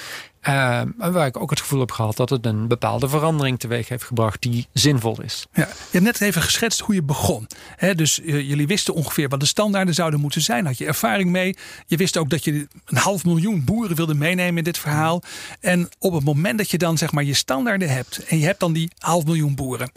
En 0.42 0.96
waar 0.98 1.26
ik 1.28 1.38
ook 1.42 1.50
het 1.50 1.60
gevoel 1.60 1.80
heb 1.80 1.92
gehad 1.92 2.18
dat 2.18 2.30
het 2.30 2.46
een 2.46 2.68
bepaalde 2.68 3.10
verandering 3.10 3.60
teweeg 3.60 3.90
heeft 3.90 4.04
gebracht. 4.04 4.42
Die 4.42 4.68
zinvol 4.74 5.22
is. 5.22 5.48
Ja, 5.54 5.62
je 5.68 5.74
hebt 5.92 6.04
net 6.04 6.22
even 6.22 6.42
geschetst 6.42 6.80
hoe 6.80 6.96
je 6.96 7.04
begon. 7.04 7.48
Dus 7.96 8.22
eh, 8.22 8.48
jullie 8.50 8.68
wisten 8.68 8.94
ongeveer 8.94 9.30
wat 9.30 9.40
de 9.40 9.46
standaarden 9.46 9.94
zouden 9.94 10.20
moeten 10.20 10.42
zijn. 10.42 10.66
Had 10.66 10.78
je 10.78 10.86
ervaring 10.86 11.30
mee. 11.30 11.56
Je 11.86 11.98
wist 11.98 12.18
ook 12.18 12.30
dat 12.30 12.44
je 12.44 12.68
een 12.86 12.98
half 12.98 13.26
miljoen 13.26 13.64
boeren 13.64 13.96
wilde 13.96 14.14
meenemen 14.14 14.58
in 14.58 14.64
dit 14.64 14.78
verhaal. 14.78 15.22
En 15.60 15.90
op 16.00 16.14
het 16.14 16.24
moment 16.24 16.58
dat 16.58 16.72
je 16.72 16.78
dan 16.78 16.98
zeg 16.98 17.12
maar 17.12 17.24
je 17.24 17.34
standaarden 17.34 17.90
hebt. 17.90 18.26
En 18.26 18.40
je 18.40 18.46
hebt 18.46 18.60
dan 18.60 18.74
die 18.74 18.92
half 18.98 19.26
miljoen 19.26 19.56
boeren. 19.56 19.92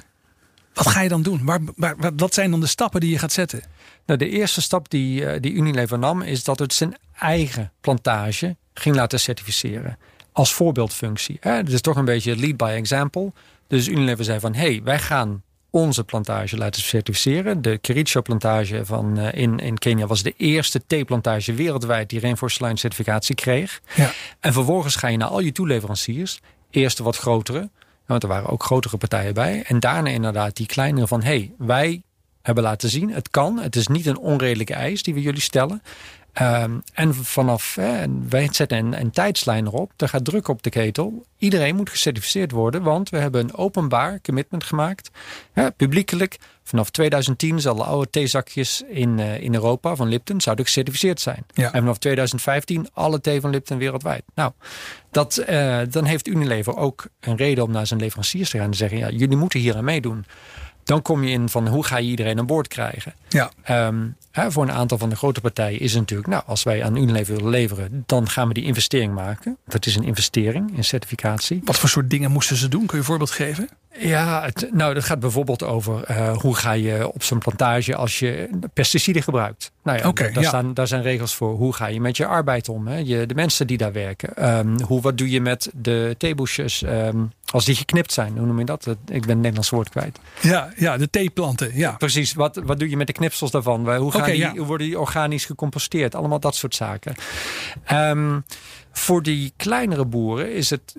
Wat 0.74 0.86
ga 0.86 1.00
je 1.00 1.08
dan 1.08 1.22
doen? 1.22 1.44
Waar, 1.44 1.60
waar, 1.76 1.96
wat- 1.96 2.12
wat 2.16 2.34
zijn 2.34 2.50
dan 2.50 2.60
de 2.60 2.66
stappen 2.66 3.00
die 3.00 3.10
je 3.10 3.18
gaat 3.18 3.32
zetten? 3.32 3.62
Nou, 4.06 4.18
de 4.18 4.28
eerste 4.28 4.60
stap 4.62 4.90
die, 4.90 5.26
eh, 5.26 5.40
die 5.40 5.52
Unilever 5.52 5.98
nam, 5.98 6.22
is 6.22 6.44
dat 6.44 6.58
het 6.58 6.72
zijn 6.74 6.96
eigen 7.18 7.72
plantage 7.80 8.56
ging 8.74 8.96
laten 8.96 9.20
certificeren. 9.20 9.98
Als 10.32 10.54
voorbeeldfunctie. 10.54 11.36
Hè? 11.40 11.52
Het 11.52 11.72
is 11.72 11.80
toch 11.80 11.96
een 11.96 12.04
beetje 12.04 12.36
lead 12.36 12.56
by 12.56 12.72
example. 12.76 13.32
Dus 13.66 13.88
Unilever 13.88 14.24
zei 14.24 14.40
van, 14.40 14.54
hé, 14.54 14.60
hey, 14.60 14.80
wij 14.84 14.98
gaan 14.98 15.42
onze 15.70 16.04
plantage 16.04 16.56
laten 16.56 16.82
certificeren. 16.82 17.62
De 17.62 17.78
Kericho 17.78 18.22
plantage 18.22 18.84
van, 18.84 19.18
eh, 19.18 19.42
in, 19.42 19.58
in 19.58 19.78
Kenia 19.78 20.06
was 20.06 20.22
de 20.22 20.34
eerste 20.36 20.86
theeplantage 20.86 21.52
wereldwijd 21.52 22.08
die 22.08 22.20
Rainforest 22.20 22.58
Alliance 22.58 22.80
certificatie 22.80 23.34
kreeg. 23.34 23.80
Ja. 23.94 24.12
En 24.40 24.52
vervolgens 24.52 24.96
ga 24.96 25.08
je 25.08 25.16
naar 25.16 25.28
al 25.28 25.40
je 25.40 25.52
toeleveranciers. 25.52 26.40
Eerst 26.70 26.96
de 26.96 27.02
wat 27.02 27.16
grotere, 27.16 27.70
want 28.06 28.22
er 28.22 28.28
waren 28.28 28.48
ook 28.48 28.62
grotere 28.62 28.96
partijen 28.96 29.34
bij. 29.34 29.62
En 29.66 29.80
daarna 29.80 30.10
inderdaad 30.10 30.56
die 30.56 30.66
kleinere 30.66 31.06
van, 31.06 31.22
hé, 31.22 31.28
hey, 31.28 31.52
wij 31.58 32.02
hebben 32.42 32.64
laten 32.64 32.88
zien. 32.88 33.10
Het 33.12 33.30
kan. 33.30 33.58
Het 33.58 33.76
is 33.76 33.86
niet 33.86 34.06
een 34.06 34.18
onredelijke 34.18 34.74
eis 34.74 35.02
die 35.02 35.14
we 35.14 35.20
jullie 35.20 35.40
stellen. 35.40 35.82
Ehm, 36.32 36.78
en 36.94 37.14
vanaf, 37.14 37.74
hè, 37.74 38.04
wij 38.28 38.48
zetten 38.50 38.78
een, 38.78 39.00
een 39.00 39.10
tijdslijn 39.10 39.66
erop. 39.66 39.92
Er 39.96 40.08
gaat 40.08 40.24
druk 40.24 40.48
op 40.48 40.62
de 40.62 40.70
ketel. 40.70 41.24
Iedereen 41.38 41.76
moet 41.76 41.90
gecertificeerd 41.90 42.50
worden, 42.50 42.82
want 42.82 43.10
we 43.10 43.18
hebben 43.18 43.40
een 43.40 43.54
openbaar 43.54 44.20
commitment 44.20 44.64
gemaakt. 44.64 45.10
Hè, 45.52 45.70
publiekelijk. 45.70 46.38
Vanaf 46.62 46.90
2010 46.90 47.60
zal 47.60 47.74
de 47.74 47.84
oude 47.84 48.10
theezakjes 48.10 48.82
in, 48.88 49.18
eh, 49.18 49.40
in 49.40 49.54
Europa 49.54 49.96
van 49.96 50.08
Lipton 50.08 50.40
zouden 50.40 50.64
gecertificeerd 50.64 51.20
zijn. 51.20 51.44
Ja. 51.54 51.72
En 51.72 51.80
vanaf 51.80 51.98
2015 51.98 52.88
alle 52.92 53.20
thee 53.20 53.40
van 53.40 53.50
Lipton 53.50 53.78
wereldwijd. 53.78 54.22
Nou, 54.34 54.52
dat, 55.10 55.36
eh, 55.36 55.80
dan 55.90 56.04
heeft 56.04 56.26
Unilever 56.28 56.76
ook 56.76 57.06
een 57.20 57.36
reden 57.36 57.64
om 57.64 57.70
naar 57.70 57.86
zijn 57.86 58.00
leveranciers 58.00 58.50
te 58.50 58.56
gaan 58.56 58.64
en 58.64 58.70
te 58.70 58.76
zeggen: 58.76 58.98
ja, 58.98 59.10
jullie 59.10 59.36
moeten 59.36 59.60
hier 59.60 59.76
aan 59.76 59.84
meedoen. 59.84 60.24
Dan 60.84 61.02
kom 61.02 61.24
je 61.24 61.30
in 61.30 61.48
van 61.48 61.68
hoe 61.68 61.84
ga 61.84 61.96
je 61.96 62.08
iedereen 62.08 62.38
aan 62.38 62.46
boord 62.46 62.68
krijgen. 62.68 63.14
Ja. 63.28 63.50
Ehm, 63.62 64.06
Hè, 64.30 64.50
voor 64.52 64.62
een 64.62 64.72
aantal 64.72 64.98
van 64.98 65.08
de 65.08 65.16
grote 65.16 65.40
partijen 65.40 65.80
is 65.80 65.90
het 65.90 66.00
natuurlijk, 66.00 66.28
nou, 66.28 66.42
als 66.46 66.62
wij 66.62 66.84
aan 66.84 66.96
Unilever 66.96 67.34
willen 67.34 67.50
leveren, 67.50 68.02
dan 68.06 68.28
gaan 68.28 68.48
we 68.48 68.54
die 68.54 68.64
investering 68.64 69.14
maken. 69.14 69.56
Dat 69.66 69.86
is 69.86 69.96
een 69.96 70.04
investering 70.04 70.76
in 70.76 70.84
certificatie. 70.84 71.60
Wat 71.64 71.78
voor 71.78 71.88
soort 71.88 72.10
dingen 72.10 72.30
moesten 72.30 72.56
ze 72.56 72.68
doen? 72.68 72.86
Kun 72.86 72.90
je 72.92 72.98
een 72.98 73.04
voorbeeld 73.04 73.30
geven? 73.30 73.68
Ja, 73.98 74.42
het, 74.42 74.68
nou, 74.72 74.94
dat 74.94 75.04
gaat 75.04 75.20
bijvoorbeeld 75.20 75.62
over 75.62 76.10
uh, 76.10 76.36
hoe 76.36 76.54
ga 76.54 76.72
je 76.72 77.12
op 77.12 77.22
zo'n 77.22 77.38
plantage 77.38 77.96
als 77.96 78.18
je 78.18 78.50
pesticiden 78.72 79.22
gebruikt. 79.22 79.72
Nou 79.82 79.98
ja, 79.98 80.08
okay, 80.08 80.32
daar, 80.32 80.42
ja. 80.42 80.48
Staan, 80.48 80.74
daar 80.74 80.86
zijn 80.86 81.02
regels 81.02 81.34
voor. 81.34 81.54
Hoe 81.54 81.72
ga 81.72 81.86
je 81.86 82.00
met 82.00 82.16
je 82.16 82.26
arbeid 82.26 82.68
om? 82.68 82.86
Hè? 82.86 82.96
Je, 82.96 83.26
de 83.26 83.34
mensen 83.34 83.66
die 83.66 83.76
daar 83.76 83.92
werken. 83.92 84.56
Um, 84.58 84.80
hoe, 84.80 85.00
wat 85.00 85.18
doe 85.18 85.30
je 85.30 85.40
met 85.40 85.70
de 85.74 86.14
theebusjes 86.18 86.82
um, 86.82 87.32
als 87.46 87.64
die 87.64 87.74
geknipt 87.74 88.12
zijn? 88.12 88.36
Hoe 88.36 88.46
noem 88.46 88.58
je 88.58 88.64
dat? 88.64 88.86
Ik 88.86 88.96
ben 89.06 89.28
het 89.28 89.36
Nederlands 89.36 89.70
woord 89.70 89.88
kwijt. 89.88 90.18
Ja, 90.40 90.72
ja 90.76 90.96
de 90.96 91.10
theeplanten. 91.10 91.70
Ja. 91.74 91.92
Precies. 91.92 92.34
Wat, 92.34 92.60
wat 92.64 92.78
doe 92.78 92.90
je 92.90 92.96
met 92.96 93.06
de 93.06 93.12
knipsels 93.12 93.50
daarvan? 93.50 93.96
Hoe, 93.96 94.12
gaan 94.12 94.29
okay, 94.34 94.50
die, 94.50 94.60
ja. 94.60 94.66
worden 94.66 94.86
die 94.86 95.00
organisch 95.00 95.44
gecomposteerd? 95.44 96.14
Allemaal 96.14 96.40
dat 96.40 96.54
soort 96.54 96.74
zaken. 96.74 97.14
Um, 97.92 98.44
voor 98.92 99.22
die 99.22 99.52
kleinere 99.56 100.04
boeren 100.04 100.54
is 100.54 100.70
het, 100.70 100.94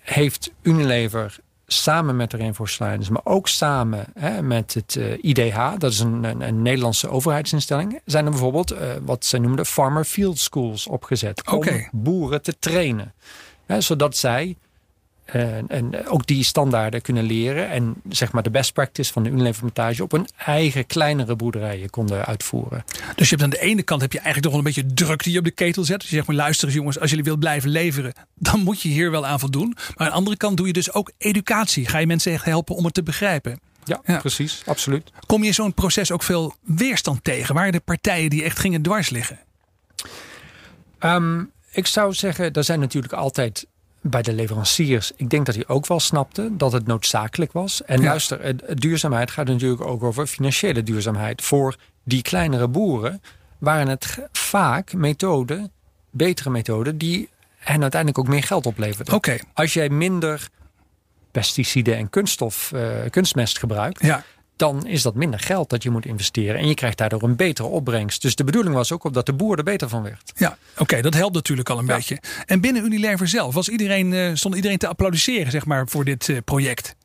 heeft 0.00 0.52
Unilever 0.62 1.38
samen 1.72 2.16
met 2.16 2.30
de 2.30 2.36
Rainforest 2.36 2.80
maar 3.10 3.24
ook 3.24 3.48
samen 3.48 4.06
hè, 4.18 4.42
met 4.42 4.74
het 4.74 4.94
uh, 4.94 5.24
IDH, 5.24 5.72
dat 5.78 5.92
is 5.92 5.98
een, 5.98 6.24
een, 6.24 6.40
een, 6.40 6.62
Nederlandse 6.62 7.08
overheidsinstelling, 7.08 8.00
zijn 8.04 8.24
er 8.24 8.30
bijvoorbeeld 8.30 8.72
uh, 8.72 8.78
wat 9.02 9.24
ze 9.24 9.38
noemden 9.38 9.66
farmer 9.66 10.04
field 10.04 10.38
schools 10.38 10.86
opgezet 10.86 11.50
okay. 11.52 11.88
om 11.92 12.00
boeren 12.02 12.42
te 12.42 12.58
trainen, 12.58 13.14
hè, 13.66 13.80
zodat 13.80 14.16
zij 14.16 14.56
uh, 15.34 15.70
en 15.70 16.06
ook 16.08 16.26
die 16.26 16.44
standaarden 16.44 17.02
kunnen 17.02 17.24
leren 17.24 17.68
en 17.68 17.94
zeg 18.08 18.32
maar 18.32 18.42
de 18.42 18.50
best 18.50 18.72
practice 18.72 19.12
van 19.12 19.22
de 19.22 19.30
Unilever-montage 19.30 20.02
op 20.02 20.10
hun 20.10 20.28
eigen 20.36 20.86
kleinere 20.86 21.36
boerderijen 21.36 21.90
konden 21.90 22.26
uitvoeren. 22.26 22.84
Dus 23.14 23.28
je 23.28 23.36
hebt 23.36 23.42
aan 23.42 23.60
de 23.60 23.66
ene 23.68 23.82
kant 23.82 24.00
heb 24.00 24.12
je 24.12 24.18
eigenlijk 24.18 24.52
toch 24.52 24.62
wel 24.62 24.72
een 24.72 24.82
beetje 24.82 24.94
druk 25.04 25.22
die 25.22 25.32
je 25.32 25.38
op 25.38 25.44
de 25.44 25.50
ketel 25.50 25.84
zet. 25.84 26.00
Dus 26.00 26.08
je 26.08 26.14
zegt 26.14 26.26
maar 26.26 26.36
luister 26.36 26.66
eens 26.66 26.76
jongens, 26.76 26.98
als 27.00 27.10
jullie 27.10 27.24
wilt 27.24 27.38
blijven 27.38 27.70
leveren, 27.70 28.12
dan 28.34 28.60
moet 28.60 28.82
je 28.82 28.88
hier 28.88 29.10
wel 29.10 29.26
aan 29.26 29.40
voldoen. 29.40 29.76
Maar 29.76 29.94
aan 29.96 30.06
de 30.06 30.12
andere 30.12 30.36
kant 30.36 30.56
doe 30.56 30.66
je 30.66 30.72
dus 30.72 30.92
ook 30.92 31.12
educatie. 31.18 31.86
Ga 31.86 31.98
je 31.98 32.06
mensen 32.06 32.32
echt 32.32 32.44
helpen 32.44 32.76
om 32.76 32.84
het 32.84 32.94
te 32.94 33.02
begrijpen. 33.02 33.60
Ja, 33.84 34.00
ja. 34.04 34.18
precies, 34.18 34.62
absoluut. 34.66 35.10
Kom 35.26 35.44
je 35.44 35.52
zo'n 35.52 35.74
proces 35.74 36.10
ook 36.10 36.22
veel 36.22 36.54
weerstand 36.60 37.24
tegen? 37.24 37.54
Waren 37.54 37.72
er 37.72 37.80
partijen 37.80 38.30
die 38.30 38.42
echt 38.42 38.58
gingen 38.58 38.82
dwars 38.82 39.10
liggen? 39.10 39.38
Um, 41.00 41.50
ik 41.70 41.86
zou 41.86 42.12
zeggen, 42.12 42.52
er 42.52 42.64
zijn 42.64 42.80
natuurlijk 42.80 43.12
altijd 43.12 43.66
bij 44.02 44.22
de 44.22 44.32
leveranciers, 44.32 45.12
ik 45.16 45.30
denk 45.30 45.46
dat 45.46 45.54
die 45.54 45.68
ook 45.68 45.86
wel 45.86 46.00
snapten 46.00 46.58
dat 46.58 46.72
het 46.72 46.86
noodzakelijk 46.86 47.52
was. 47.52 47.84
En 47.84 48.00
Ja. 48.00 48.06
luister, 48.08 48.76
duurzaamheid 48.80 49.30
gaat 49.30 49.46
natuurlijk 49.46 49.80
ook 49.80 50.02
over 50.02 50.26
financiële 50.26 50.82
duurzaamheid. 50.82 51.42
Voor 51.42 51.76
die 52.04 52.22
kleinere 52.22 52.68
boeren 52.68 53.22
waren 53.58 53.88
het 53.88 54.18
vaak 54.32 54.92
methoden, 54.92 55.72
betere 56.10 56.50
methoden, 56.50 56.98
die 56.98 57.28
hen 57.56 57.82
uiteindelijk 57.82 58.20
ook 58.20 58.28
meer 58.28 58.42
geld 58.42 58.66
opleverden. 58.66 59.14
Oké, 59.14 59.38
Als 59.54 59.72
jij 59.72 59.88
minder 59.88 60.48
pesticiden 61.30 61.96
en 61.96 62.10
kunststof, 62.10 62.72
eh, 62.72 62.90
kunstmest 63.10 63.58
gebruikt, 63.58 64.02
ja. 64.02 64.24
Dan 64.62 64.86
is 64.86 65.02
dat 65.02 65.14
minder 65.14 65.40
geld 65.40 65.70
dat 65.70 65.82
je 65.82 65.90
moet 65.90 66.06
investeren. 66.06 66.60
En 66.60 66.68
je 66.68 66.74
krijgt 66.74 66.98
daardoor 66.98 67.22
een 67.22 67.36
betere 67.36 67.68
opbrengst. 67.68 68.22
Dus 68.22 68.34
de 68.36 68.44
bedoeling 68.44 68.74
was 68.74 68.92
ook 68.92 69.04
op 69.04 69.14
dat 69.14 69.26
de 69.26 69.32
boer 69.32 69.58
er 69.58 69.64
beter 69.64 69.88
van 69.88 70.02
werd. 70.02 70.32
Ja, 70.36 70.56
oké, 70.78 71.00
dat 71.00 71.14
helpt 71.14 71.34
natuurlijk 71.34 71.70
al 71.70 71.78
een 71.78 71.86
Ja. 71.86 71.94
beetje. 71.96 72.18
En 72.46 72.60
binnen 72.60 72.84
Unilever 72.84 73.28
zelf 73.28 73.54
was 73.54 73.68
iedereen, 73.68 74.12
eh, 74.12 74.30
stond 74.34 74.54
iedereen 74.54 74.78
te 74.78 74.86
applaudisseren 74.88 75.50
zeg 75.50 75.64
maar, 75.66 75.88
voor 75.88 76.04
dit 76.04 76.28
eh, 76.28 76.36
project. 76.44 76.96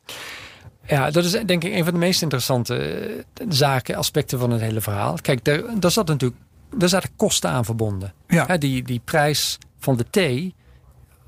Ja, 0.86 1.10
dat 1.10 1.24
is 1.24 1.30
denk 1.30 1.64
ik 1.64 1.72
een 1.72 1.84
van 1.84 1.92
de 1.92 1.98
meest 1.98 2.22
interessante 2.22 2.76
eh, 2.76 3.46
zaken, 3.48 3.94
aspecten 3.96 4.38
van 4.38 4.50
het 4.50 4.60
hele 4.60 4.80
verhaal. 4.80 5.18
Kijk, 5.22 5.44
daar, 5.44 5.62
daar 5.80 5.90
zat 5.90 6.06
natuurlijk 6.06 6.40
daar 6.76 6.88
zaten 6.88 7.10
kosten 7.16 7.50
aan 7.50 7.64
verbonden. 7.64 8.12
Ja. 8.28 8.56
Die, 8.56 8.82
die 8.82 9.00
prijs 9.04 9.58
van 9.78 9.96
de 9.96 10.04
thee, 10.10 10.54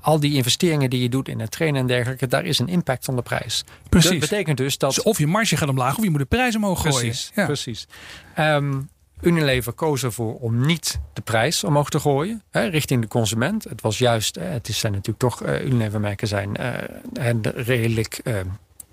al 0.01 0.19
die 0.19 0.33
investeringen 0.35 0.89
die 0.89 1.01
je 1.01 1.09
doet 1.09 1.27
in 1.27 1.39
het 1.39 1.51
trainen 1.51 1.81
en 1.81 1.87
dergelijke, 1.87 2.27
daar 2.27 2.45
is 2.45 2.59
een 2.59 2.67
impact 2.67 3.05
van 3.05 3.15
de 3.15 3.21
prijs. 3.21 3.63
Precies. 3.89 4.09
Dat 4.09 4.19
betekent 4.19 4.57
dus 4.57 4.77
dat. 4.77 4.93
Dus 4.95 5.03
of 5.03 5.17
je 5.17 5.27
marge 5.27 5.57
gaat 5.57 5.69
omlaag 5.69 5.97
of 5.97 6.03
je 6.03 6.09
moet 6.09 6.19
de 6.19 6.25
prijs 6.25 6.55
omhoog 6.55 6.81
gooien. 6.81 6.97
Precies, 6.99 7.31
Ja. 7.35 7.45
precies. 7.45 7.87
Ehm, 8.35 8.79
Unilever 9.21 9.73
koos 9.73 10.03
ervoor 10.03 10.35
om 10.39 10.65
niet 10.65 10.99
de 11.13 11.21
prijs 11.21 11.63
omhoog 11.63 11.89
te 11.89 11.99
gooien 11.99 12.41
hè, 12.51 12.65
richting 12.67 13.01
de 13.01 13.07
consument. 13.07 13.63
Het 13.63 13.81
was 13.81 13.97
juist, 13.97 14.35
hè, 14.35 14.43
het 14.45 14.67
is, 14.67 14.79
zijn 14.79 14.91
natuurlijk 14.91 15.19
toch, 15.19 15.43
eh, 15.43 15.65
Unilever-merken 15.65 16.27
zijn 16.27 16.55
eh, 16.57 16.73
en 17.13 17.41
redelijk 17.55 18.19
eh, 18.23 18.35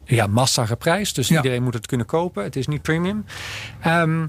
ja, 0.04 0.26
massa 0.26 0.66
geprijsd. 0.66 1.14
Dus 1.14 1.28
Ja. 1.28 1.36
iedereen 1.36 1.62
moet 1.62 1.74
het 1.74 1.86
kunnen 1.86 2.06
kopen. 2.06 2.42
Het 2.44 2.56
is 2.56 2.66
niet 2.66 2.82
premium. 2.82 3.24
Ehm, 3.80 4.26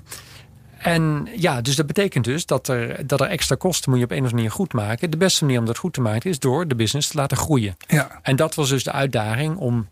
en 0.80 1.28
ja, 1.36 1.62
dus 1.62 1.76
dat 1.76 1.88
betekent 1.88 2.26
dus 2.26 2.46
dat 2.46 2.68
er, 2.68 3.08
dat 3.08 3.22
er 3.22 3.28
extra 3.28 3.56
kosten 3.56 3.90
moet 3.90 4.00
je 4.00 4.06
op 4.06 4.12
een 4.12 4.18
of 4.18 4.24
andere 4.24 4.42
manier 4.42 4.56
goed 4.58 4.74
maken. 4.74 5.12
De 5.12 5.18
beste 5.18 5.44
manier 5.46 5.60
om 5.60 5.66
dat 5.66 5.78
goed 5.78 5.94
te 5.94 6.02
maken 6.02 6.30
is 6.30 6.40
door 6.40 6.68
de 6.68 6.76
business 6.76 7.08
te 7.08 7.18
laten 7.18 7.38
groeien. 7.38 7.78
Ja. 7.88 8.20
En 8.22 8.36
dat 8.36 8.56
was 8.56 8.70
dus 8.70 8.84
de 8.84 8.92
uitdaging 8.92 9.58
om 9.58 9.88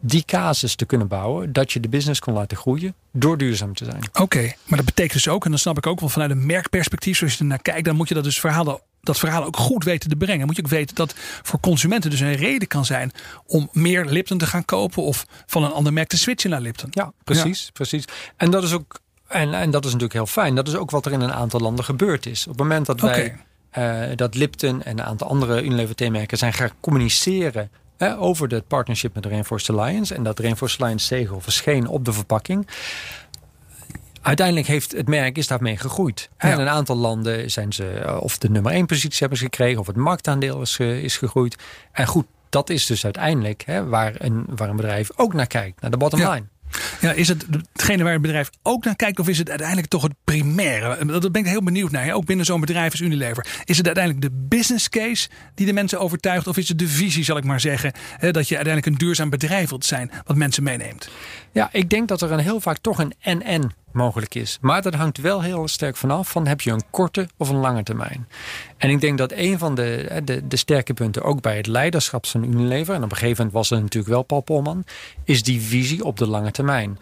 die 0.00 0.24
casus 0.24 0.74
te 0.74 0.84
kunnen 0.84 1.08
bouwen. 1.08 1.52
Dat 1.52 1.72
je 1.72 1.80
de 1.80 1.88
business 1.88 2.20
kon 2.20 2.34
laten 2.34 2.56
groeien 2.56 2.94
door 3.12 3.38
duurzaam 3.38 3.74
te 3.74 3.84
zijn. 3.84 4.08
Oké, 4.12 4.52
maar 4.64 4.76
dat 4.76 4.86
betekent 4.86 5.12
dus 5.12 5.28
ook, 5.28 5.44
en 5.44 5.50
dan 5.50 5.58
snap 5.58 5.76
ik 5.76 5.86
ook 5.86 6.00
wel 6.00 6.08
vanuit 6.08 6.30
een 6.30 6.46
merkperspectief, 6.46 7.16
zoals 7.16 7.32
je 7.32 7.38
er 7.38 7.44
naar 7.44 7.62
kijkt, 7.62 7.84
dan 7.84 7.96
moet 7.96 8.08
je 8.08 8.14
dat 8.14 8.24
dus 8.24 8.40
verhaal, 8.40 8.80
dat 9.00 9.18
verhaal 9.18 9.44
ook 9.44 9.56
goed 9.56 9.84
weten 9.84 10.10
te 10.10 10.16
brengen. 10.16 10.46
Moet 10.46 10.56
je 10.56 10.62
ook 10.62 10.70
weten 10.70 10.94
dat 10.94 11.14
voor 11.42 11.60
consumenten 11.60 12.10
dus 12.10 12.20
een 12.20 12.34
reden 12.34 12.68
kan 12.68 12.84
zijn 12.84 13.12
om 13.46 13.68
meer 13.72 14.04
Lipton 14.04 14.38
te 14.38 14.46
gaan 14.46 14.64
kopen 14.64 15.02
of 15.02 15.26
van 15.46 15.64
een 15.64 15.72
ander 15.72 15.92
merk 15.92 16.08
te 16.08 16.18
switchen 16.18 16.50
naar 16.50 16.60
Lipton. 16.60 16.88
Ja, 16.92 17.12
precies. 17.24 17.70
precies. 17.72 18.04
En 18.36 18.50
dat 18.50 18.62
is 18.62 18.72
ook. 18.72 19.00
En, 19.28 19.54
en 19.54 19.70
dat 19.70 19.84
is 19.84 19.92
natuurlijk 19.92 20.18
heel 20.18 20.26
fijn. 20.26 20.54
Dat 20.54 20.68
is 20.68 20.76
ook 20.76 20.90
wat 20.90 21.06
er 21.06 21.12
in 21.12 21.20
een 21.20 21.32
aantal 21.32 21.60
landen 21.60 21.84
gebeurd 21.84 22.26
is. 22.26 22.42
Op 22.42 22.48
het 22.52 22.58
moment 22.60 22.86
dat 22.86 23.00
wij 23.00 23.36
eh, 23.70 24.02
dat 24.16 24.34
Lipton 24.34 24.82
en 24.82 24.98
een 24.98 25.04
aantal 25.04 25.28
andere 25.28 25.62
Unilever 25.62 25.94
theemerken 25.94 26.38
zijn 26.38 26.52
gaan 26.52 26.70
communiceren 26.80 27.70
over 28.18 28.48
het 28.48 28.66
partnership 28.68 29.14
met 29.14 29.22
de 29.22 29.28
Rainforest 29.28 29.70
Alliance. 29.70 30.14
En 30.14 30.22
dat 30.22 30.38
Rainforest 30.38 30.80
Alliance 30.80 31.06
zegel 31.06 31.40
verscheen 31.40 31.86
op 31.86 32.04
de 32.04 32.12
verpakking. 32.12 32.66
Uiteindelijk 34.22 34.66
heeft 34.66 34.92
het 34.92 35.08
merk 35.08 35.38
is 35.38 35.46
daarmee 35.46 35.76
gegroeid. 35.76 36.28
Ja. 36.38 36.48
En 36.48 36.52
in 36.52 36.60
een 36.60 36.68
aantal 36.68 36.96
landen 36.96 37.50
zijn 37.50 37.72
ze 37.72 37.90
eh, 37.90 38.20
of 38.20 38.38
de 38.38 38.50
nummer 38.50 38.72
één 38.72 38.86
positie 38.86 39.18
hebben 39.18 39.38
ze 39.38 39.44
gekregen, 39.44 39.80
of 39.80 39.86
het 39.86 39.96
marktaandeel 39.96 40.60
is, 40.60 40.78
is 40.78 41.16
gegroeid. 41.16 41.56
En 41.92 42.06
goed, 42.06 42.26
dat 42.48 42.70
is 42.70 42.86
dus 42.86 43.04
uiteindelijk 43.04 43.62
hè, 43.66 43.86
waar, 43.86 44.14
een, 44.18 44.44
waar 44.48 44.68
een 44.68 44.76
bedrijf 44.76 45.10
ook 45.16 45.32
naar 45.32 45.46
kijkt, 45.46 45.80
naar 45.80 45.90
de 45.90 45.96
bottom 45.96 46.20
Ja. 46.20 46.32
line. 46.32 46.46
Ja, 47.00 47.12
is 47.12 47.28
het 47.28 47.46
hetgene 47.72 48.02
waar 48.02 48.12
het 48.12 48.22
bedrijf 48.22 48.50
ook 48.62 48.84
naar 48.84 48.96
kijkt 48.96 49.18
of 49.18 49.28
is 49.28 49.38
het 49.38 49.48
uiteindelijk 49.48 49.88
toch 49.88 50.02
het 50.02 50.14
primaire? 50.24 51.06
Dat 51.06 51.32
ben 51.32 51.42
ik 51.42 51.48
heel 51.48 51.62
benieuwd 51.62 51.90
naar. 51.90 52.12
Ook 52.12 52.24
binnen 52.24 52.46
zo'n 52.46 52.60
bedrijf 52.60 52.90
als 52.90 53.00
Unilever. 53.00 53.46
Is 53.64 53.76
het 53.76 53.86
uiteindelijk 53.86 54.24
de 54.24 54.46
business 54.48 54.88
case 54.88 55.28
die 55.54 55.66
de 55.66 55.72
mensen 55.72 56.00
overtuigt 56.00 56.46
of 56.46 56.56
is 56.56 56.68
het 56.68 56.78
de 56.78 56.88
visie, 56.88 57.24
zal 57.24 57.36
ik 57.36 57.44
maar 57.44 57.60
zeggen, 57.60 57.92
dat 58.18 58.48
je 58.48 58.56
uiteindelijk 58.56 58.86
een 58.86 59.06
duurzaam 59.06 59.30
bedrijf 59.30 59.68
wilt 59.68 59.84
zijn 59.84 60.10
wat 60.24 60.36
mensen 60.36 60.62
meeneemt? 60.62 61.10
Ja, 61.52 61.68
ik 61.72 61.90
denk 61.90 62.08
dat 62.08 62.22
er 62.22 62.32
een 62.32 62.38
heel 62.38 62.60
vaak 62.60 62.78
toch 62.78 62.98
een 62.98 63.14
en-en 63.20 63.72
mogelijk 63.92 64.34
is. 64.34 64.58
Maar 64.60 64.82
dat 64.82 64.94
hangt 64.94 65.18
wel 65.18 65.42
heel 65.42 65.68
sterk 65.68 65.96
vanaf 65.96 66.30
van 66.30 66.46
heb 66.46 66.60
je 66.60 66.70
een 66.70 66.90
korte 66.90 67.28
of 67.36 67.48
een 67.48 67.56
lange 67.56 67.82
termijn. 67.82 68.28
En 68.76 68.90
ik 68.90 69.00
denk 69.00 69.18
dat 69.18 69.32
een 69.32 69.58
van 69.58 69.74
de, 69.74 70.20
de, 70.24 70.46
de 70.46 70.56
sterke 70.56 70.94
punten 70.94 71.22
ook 71.22 71.40
bij 71.40 71.56
het 71.56 71.66
leiderschap 71.66 72.26
van 72.26 72.44
Unilever... 72.44 72.94
en 72.94 73.02
op 73.02 73.10
een 73.10 73.16
gegeven 73.16 73.36
moment 73.36 73.54
was 73.54 73.70
er 73.70 73.80
natuurlijk 73.80 74.12
wel 74.12 74.22
Paul 74.22 74.40
Polman... 74.40 74.84
is 75.24 75.42
die 75.42 75.60
visie 75.60 76.04
op 76.04 76.16
de 76.16 76.26
lange 76.26 76.50
termijn. 76.50 76.98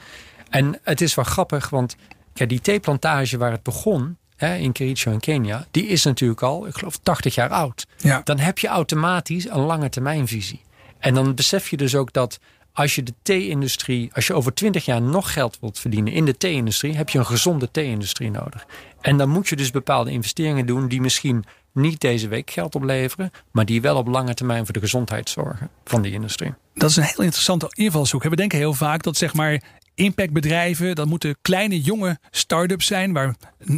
En 0.50 0.78
het 0.83 1.00
is 1.00 1.14
wel 1.14 1.25
grappig, 1.25 1.69
want 1.69 1.97
ja, 2.35 2.47
die 2.47 2.61
theeplantage 2.61 3.38
waar 3.38 3.50
het 3.50 3.62
begon... 3.62 4.16
Hè, 4.37 4.55
in 4.55 4.73
Kericho 4.73 5.11
in 5.11 5.21
Kenia, 5.21 5.66
die 5.71 5.87
is 5.87 6.05
natuurlijk 6.05 6.43
al, 6.43 6.66
ik 6.66 6.75
geloof, 6.75 6.99
80 7.02 7.35
jaar 7.35 7.49
oud. 7.49 7.87
Ja. 7.97 8.21
Dan 8.25 8.38
heb 8.38 8.59
je 8.59 8.69
automatisch 8.69 9.49
een 9.49 9.61
lange 9.61 9.88
termijnvisie. 9.88 10.61
En 10.99 11.14
dan 11.14 11.35
besef 11.35 11.69
je 11.69 11.76
dus 11.76 11.95
ook 11.95 12.12
dat 12.12 12.38
als 12.76 12.95
je 12.95 13.02
de 13.02 13.14
thee-industrie, 13.23 14.11
als 14.12 14.26
je 14.26 14.35
over 14.35 14.54
20 14.54 14.85
jaar 14.85 15.02
nog 15.02 15.33
geld 15.33 15.59
wilt 15.61 15.78
verdienen 15.78 16.12
in 16.12 16.25
de 16.25 16.37
thee-industrie, 16.37 16.97
heb 16.97 17.09
je 17.09 17.18
een 17.18 17.26
gezonde 17.26 17.71
thee-industrie 17.71 18.30
nodig. 18.30 18.66
En 19.00 19.16
dan 19.16 19.28
moet 19.28 19.49
je 19.49 19.56
dus 19.56 19.71
bepaalde 19.71 20.11
investeringen 20.11 20.66
doen 20.66 20.88
die 20.88 21.00
misschien 21.00 21.45
niet 21.73 22.00
deze 22.00 22.28
week 22.28 22.50
geld 22.50 22.75
opleveren, 22.75 23.30
maar 23.52 23.64
die 23.64 23.80
wel 23.80 23.97
op 23.97 24.06
lange 24.06 24.35
termijn 24.35 24.64
voor 24.64 24.75
de 24.75 24.80
gezondheid 24.80 25.30
zorgen 25.30 25.71
van 25.85 26.02
die 26.02 26.12
industrie. 26.12 26.54
Dat 26.75 26.90
is 26.90 26.97
een 26.97 27.02
heel 27.02 27.25
interessante 27.25 27.66
invalshoek. 27.71 28.23
We 28.23 28.37
denken 28.37 28.59
heel 28.59 28.75
vaak 28.75 29.02
dat 29.02 29.16
zeg 29.16 29.35
maar 29.35 29.62
impactbedrijven, 29.96 30.94
dat 30.94 31.06
moeten 31.06 31.36
kleine 31.42 31.80
jonge 31.80 32.18
start-ups 32.30 32.86
zijn 32.86 33.12
waar 33.12 33.34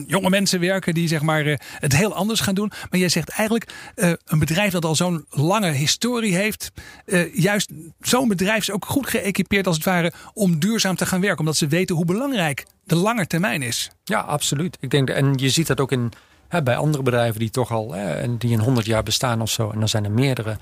jonge 0.06 0.30
mensen 0.30 0.60
werken 0.60 0.94
die 0.94 1.08
zeg 1.08 1.22
maar 1.22 1.46
eh, 1.46 1.56
het 1.78 1.96
heel 1.96 2.14
anders 2.14 2.40
gaan 2.40 2.54
doen. 2.54 2.72
Maar 2.90 3.00
jij 3.00 3.08
zegt 3.08 3.28
eigenlijk 3.28 3.72
eh, 3.94 4.12
een 4.24 4.38
bedrijf 4.38 4.72
dat 4.72 4.84
al 4.84 4.94
zo'n 4.94 5.26
lange 5.30 5.70
historie 5.70 6.34
heeft, 6.34 6.70
eh, 7.04 7.34
juist 7.34 7.70
zo'n 8.00 8.28
bedrijf 8.28 8.58
is 8.58 8.70
ook 8.70 8.84
goed 8.84 9.08
geëquipeerd 9.08 9.66
als 9.66 9.76
het 9.76 9.84
ware 9.84 10.12
om 10.32 10.58
duurzaam 10.58 10.96
te 10.96 11.06
gaan 11.06 11.20
werken, 11.20 11.38
omdat 11.38 11.56
ze 11.56 11.66
weten 11.66 11.96
hoe 11.96 12.04
belangrijk 12.04 12.66
de 12.84 12.96
lange 12.96 13.26
termijn 13.26 13.62
is. 13.62 13.90
Ja, 14.04 14.20
absoluut. 14.20 14.76
Ik 14.80 14.90
denk, 14.90 15.10
en 15.10 15.32
je 15.34 15.48
ziet 15.48 15.66
dat 15.66 15.80
ook 15.80 15.92
in 15.92 16.12
Hè, 16.48 16.62
bij 16.62 16.76
andere 16.76 17.02
bedrijven 17.02 17.40
die 17.40 17.50
toch 17.50 17.70
al 17.70 17.92
hè, 17.92 18.36
die 18.38 18.52
een 18.52 18.60
100 18.60 18.86
jaar 18.86 19.02
bestaan 19.02 19.40
of 19.40 19.50
zo. 19.50 19.70
En 19.70 19.78
dan 19.78 19.88
zijn 19.88 20.04
er 20.04 20.10
meerdere. 20.10 20.56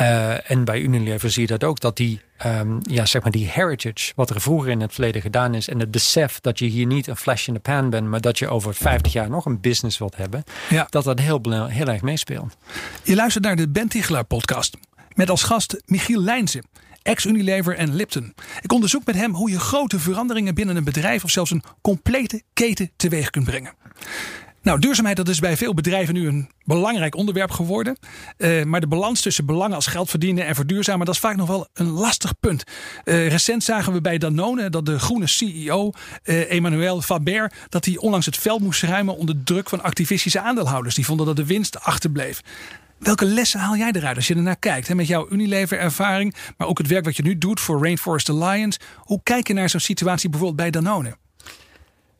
Uh, 0.00 0.50
en 0.50 0.64
bij 0.64 0.80
Unilever 0.80 1.30
zie 1.30 1.42
je 1.42 1.48
dat 1.48 1.64
ook, 1.64 1.80
dat 1.80 1.96
die, 1.96 2.20
um, 2.46 2.78
ja, 2.82 3.06
zeg 3.06 3.22
maar 3.22 3.30
die 3.30 3.48
heritage, 3.48 4.12
wat 4.16 4.30
er 4.30 4.40
vroeger 4.40 4.70
in 4.70 4.80
het 4.80 4.92
verleden 4.92 5.22
gedaan 5.22 5.54
is, 5.54 5.68
en 5.68 5.78
het 5.78 5.90
besef 5.90 6.40
dat 6.40 6.58
je 6.58 6.64
hier 6.64 6.86
niet 6.86 7.06
een 7.06 7.16
flash 7.16 7.48
in 7.48 7.54
the 7.54 7.60
pan 7.60 7.90
bent, 7.90 8.06
maar 8.06 8.20
dat 8.20 8.38
je 8.38 8.48
over 8.48 8.74
50 8.74 9.12
jaar 9.12 9.30
nog 9.30 9.44
een 9.46 9.60
business 9.60 9.98
wilt 9.98 10.16
hebben, 10.16 10.44
ja. 10.68 10.86
dat 10.90 11.04
dat 11.04 11.18
heel, 11.18 11.40
heel 11.66 11.86
erg 11.86 12.02
meespeelt. 12.02 12.56
Je 13.02 13.14
luistert 13.14 13.44
naar 13.44 13.56
de 13.56 13.68
Ben 13.68 13.88
Tichelaar 13.88 14.24
podcast 14.24 14.76
met 15.14 15.30
als 15.30 15.42
gast 15.42 15.82
Michiel 15.86 16.22
Lijnsen 16.22 16.64
ex-Unilever 17.02 17.76
en 17.76 17.94
Lipton. 17.94 18.34
Ik 18.60 18.72
onderzoek 18.72 19.04
met 19.04 19.14
hem 19.14 19.34
hoe 19.34 19.50
je 19.50 19.60
grote 19.60 19.98
veranderingen 19.98 20.54
binnen 20.54 20.76
een 20.76 20.84
bedrijf 20.84 21.24
of 21.24 21.30
zelfs 21.30 21.50
een 21.50 21.62
complete 21.80 22.42
keten 22.52 22.90
teweeg 22.96 23.30
kunt 23.30 23.44
brengen. 23.44 23.72
Nou, 24.62 24.78
duurzaamheid 24.78 25.16
dat 25.16 25.28
is 25.28 25.38
bij 25.38 25.56
veel 25.56 25.74
bedrijven 25.74 26.14
nu 26.14 26.28
een 26.28 26.48
belangrijk 26.64 27.14
onderwerp 27.14 27.50
geworden. 27.50 27.96
Uh, 28.38 28.64
maar 28.64 28.80
de 28.80 28.86
balans 28.86 29.20
tussen 29.20 29.46
belangen 29.46 29.74
als 29.74 29.86
geld 29.86 30.10
verdienen 30.10 30.46
en 30.46 30.54
verduurzamen, 30.54 31.06
dat 31.06 31.14
is 31.14 31.20
vaak 31.20 31.36
nog 31.36 31.48
wel 31.48 31.68
een 31.74 31.88
lastig 31.88 32.38
punt. 32.40 32.64
Uh, 33.04 33.28
recent 33.28 33.64
zagen 33.64 33.92
we 33.92 34.00
bij 34.00 34.18
Danone 34.18 34.70
dat 34.70 34.86
de 34.86 34.98
groene 34.98 35.26
CEO, 35.26 35.90
eh, 36.22 36.52
Emmanuel 36.52 37.02
Faber, 37.02 37.52
dat 37.68 37.84
hij 37.84 37.96
onlangs 37.96 38.26
het 38.26 38.36
veld 38.36 38.60
moest 38.60 38.82
ruimen 38.82 39.16
onder 39.16 39.44
druk 39.44 39.68
van 39.68 39.82
activistische 39.82 40.40
aandeelhouders. 40.40 40.94
Die 40.94 41.04
vonden 41.04 41.26
dat 41.26 41.36
de 41.36 41.46
winst 41.46 41.80
achterbleef. 41.80 42.40
Welke 42.98 43.24
lessen 43.24 43.60
haal 43.60 43.76
jij 43.76 43.92
eruit 43.92 44.16
als 44.16 44.26
je 44.26 44.34
ernaar 44.34 44.58
kijkt? 44.58 44.88
Hè? 44.88 44.94
Met 44.94 45.06
jouw 45.06 45.26
Unilever-ervaring, 45.30 46.34
maar 46.56 46.68
ook 46.68 46.78
het 46.78 46.86
werk 46.86 47.04
wat 47.04 47.16
je 47.16 47.22
nu 47.22 47.38
doet 47.38 47.60
voor 47.60 47.82
Rainforest 47.82 48.28
Alliance. 48.28 48.78
Hoe 48.96 49.20
kijk 49.22 49.46
je 49.46 49.54
naar 49.54 49.70
zo'n 49.70 49.80
situatie 49.80 50.28
bijvoorbeeld 50.28 50.60
bij 50.60 50.70
Danone? 50.70 51.16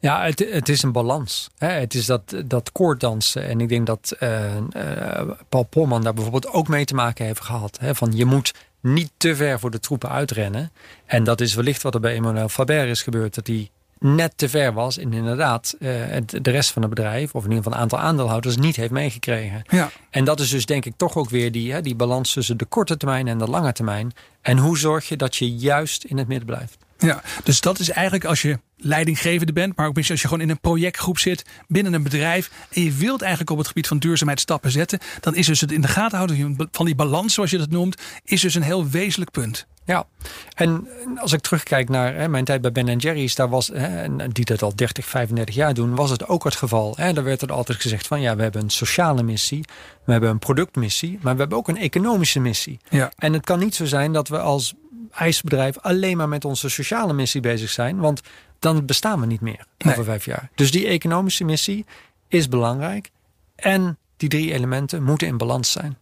Ja, 0.00 0.24
het, 0.24 0.46
het 0.50 0.68
is 0.68 0.82
een 0.82 0.92
balans. 0.92 1.50
Hè? 1.58 1.68
Het 1.68 1.94
is 1.94 2.06
dat, 2.06 2.34
dat 2.44 2.72
koorddansen. 2.72 3.44
En 3.44 3.60
ik 3.60 3.68
denk 3.68 3.86
dat 3.86 4.16
uh, 4.20 4.56
uh, 4.56 5.30
Paul 5.48 5.62
Polman 5.62 6.02
daar 6.02 6.14
bijvoorbeeld 6.14 6.52
ook 6.52 6.68
mee 6.68 6.84
te 6.84 6.94
maken 6.94 7.24
heeft 7.24 7.40
gehad. 7.40 7.78
Hè? 7.80 7.94
Van 7.94 8.12
je 8.14 8.24
moet 8.24 8.54
niet 8.80 9.10
te 9.16 9.36
ver 9.36 9.60
voor 9.60 9.70
de 9.70 9.80
troepen 9.80 10.10
uitrennen. 10.10 10.72
En 11.06 11.24
dat 11.24 11.40
is 11.40 11.54
wellicht 11.54 11.82
wat 11.82 11.94
er 11.94 12.00
bij 12.00 12.14
Emmanuel 12.14 12.48
Faber 12.48 12.86
is 12.86 13.02
gebeurd. 13.02 13.34
Dat 13.34 13.46
hij 13.46 13.70
net 13.98 14.32
te 14.36 14.48
ver 14.48 14.72
was 14.72 14.98
en 14.98 15.12
inderdaad 15.12 15.74
uh, 15.78 15.90
de 16.26 16.50
rest 16.50 16.70
van 16.70 16.82
het 16.82 16.90
bedrijf, 16.90 17.34
of 17.34 17.44
in 17.44 17.48
ieder 17.48 17.62
geval 17.62 17.78
een 17.78 17.82
aantal 17.82 17.98
aandeelhouders, 17.98 18.56
niet 18.56 18.76
heeft 18.76 18.90
meegekregen. 18.90 19.62
Ja. 19.68 19.90
En 20.10 20.24
dat 20.24 20.40
is 20.40 20.48
dus 20.48 20.66
denk 20.66 20.84
ik 20.84 20.92
toch 20.96 21.16
ook 21.16 21.30
weer 21.30 21.52
die, 21.52 21.72
hè, 21.72 21.82
die 21.82 21.94
balans 21.94 22.32
tussen 22.32 22.56
de 22.56 22.64
korte 22.64 22.96
termijn 22.96 23.28
en 23.28 23.38
de 23.38 23.46
lange 23.46 23.72
termijn. 23.72 24.12
En 24.40 24.58
hoe 24.58 24.78
zorg 24.78 25.08
je 25.08 25.16
dat 25.16 25.36
je 25.36 25.54
juist 25.54 26.04
in 26.04 26.18
het 26.18 26.28
midden 26.28 26.46
blijft? 26.46 26.76
Ja, 27.00 27.22
dus 27.44 27.60
dat 27.60 27.78
is 27.78 27.90
eigenlijk 27.90 28.24
als 28.24 28.42
je 28.42 28.58
leidinggevende 28.76 29.52
bent, 29.52 29.76
maar 29.76 29.86
ook 29.86 29.94
misschien 29.94 30.14
als 30.14 30.22
je 30.22 30.28
gewoon 30.28 30.42
in 30.42 30.50
een 30.50 30.60
projectgroep 30.60 31.18
zit 31.18 31.44
binnen 31.68 31.92
een 31.92 32.02
bedrijf 32.02 32.50
en 32.70 32.82
je 32.82 32.92
wilt 32.92 33.20
eigenlijk 33.20 33.50
op 33.50 33.58
het 33.58 33.66
gebied 33.66 33.86
van 33.86 33.98
duurzaamheid 33.98 34.40
stappen 34.40 34.70
zetten, 34.70 34.98
dan 35.20 35.34
is 35.34 35.46
dus 35.46 35.60
het 35.60 35.72
in 35.72 35.80
de 35.80 35.88
gaten 35.88 36.16
houden 36.16 36.68
van 36.72 36.86
die 36.86 36.94
balans, 36.94 37.34
zoals 37.34 37.50
je 37.50 37.58
dat 37.58 37.70
noemt, 37.70 38.02
is 38.24 38.40
dus 38.40 38.54
een 38.54 38.62
heel 38.62 38.88
wezenlijk 38.88 39.30
punt. 39.30 39.66
Ja, 39.84 40.06
en 40.54 40.88
als 41.16 41.32
ik 41.32 41.40
terugkijk 41.40 41.88
naar 41.88 42.14
hè, 42.14 42.28
mijn 42.28 42.44
tijd 42.44 42.60
bij 42.60 42.72
Ben 42.72 42.98
Jerry's, 42.98 43.34
daar 43.34 43.48
was, 43.48 43.70
hè, 43.72 44.28
die 44.28 44.44
dat 44.44 44.62
al 44.62 44.74
30, 44.74 45.06
35 45.06 45.54
jaar 45.54 45.74
doen, 45.74 45.94
was 45.94 46.10
het 46.10 46.28
ook 46.28 46.44
het 46.44 46.54
geval. 46.54 46.94
Hè. 46.96 47.12
Daar 47.12 47.24
werd 47.24 47.42
er 47.42 47.52
altijd 47.52 47.80
gezegd 47.80 48.06
van 48.06 48.20
ja, 48.20 48.36
we 48.36 48.42
hebben 48.42 48.62
een 48.62 48.70
sociale 48.70 49.22
missie, 49.22 49.64
we 50.04 50.12
hebben 50.12 50.30
een 50.30 50.38
productmissie, 50.38 51.18
maar 51.22 51.34
we 51.34 51.40
hebben 51.40 51.58
ook 51.58 51.68
een 51.68 51.76
economische 51.76 52.40
missie. 52.40 52.78
Ja. 52.88 53.12
En 53.16 53.32
het 53.32 53.44
kan 53.44 53.58
niet 53.58 53.74
zo 53.74 53.84
zijn 53.84 54.12
dat 54.12 54.28
we 54.28 54.38
als 54.38 54.74
ijsbedrijf 55.10 55.78
alleen 55.78 56.16
maar 56.16 56.28
met 56.28 56.44
onze 56.44 56.68
sociale 56.68 57.12
missie 57.12 57.40
bezig 57.40 57.70
zijn, 57.70 57.98
want 57.98 58.20
dan 58.58 58.86
bestaan 58.86 59.20
we 59.20 59.26
niet 59.26 59.40
meer 59.40 59.64
over 59.86 60.04
vijf 60.04 60.24
jaar. 60.24 60.50
Dus 60.54 60.70
die 60.70 60.86
economische 60.86 61.44
missie 61.44 61.84
is 62.28 62.48
belangrijk 62.48 63.10
en 63.56 63.98
die 64.16 64.28
drie 64.28 64.52
elementen 64.52 65.02
moeten 65.02 65.26
in 65.26 65.36
balans 65.36 65.72
zijn. 65.72 65.96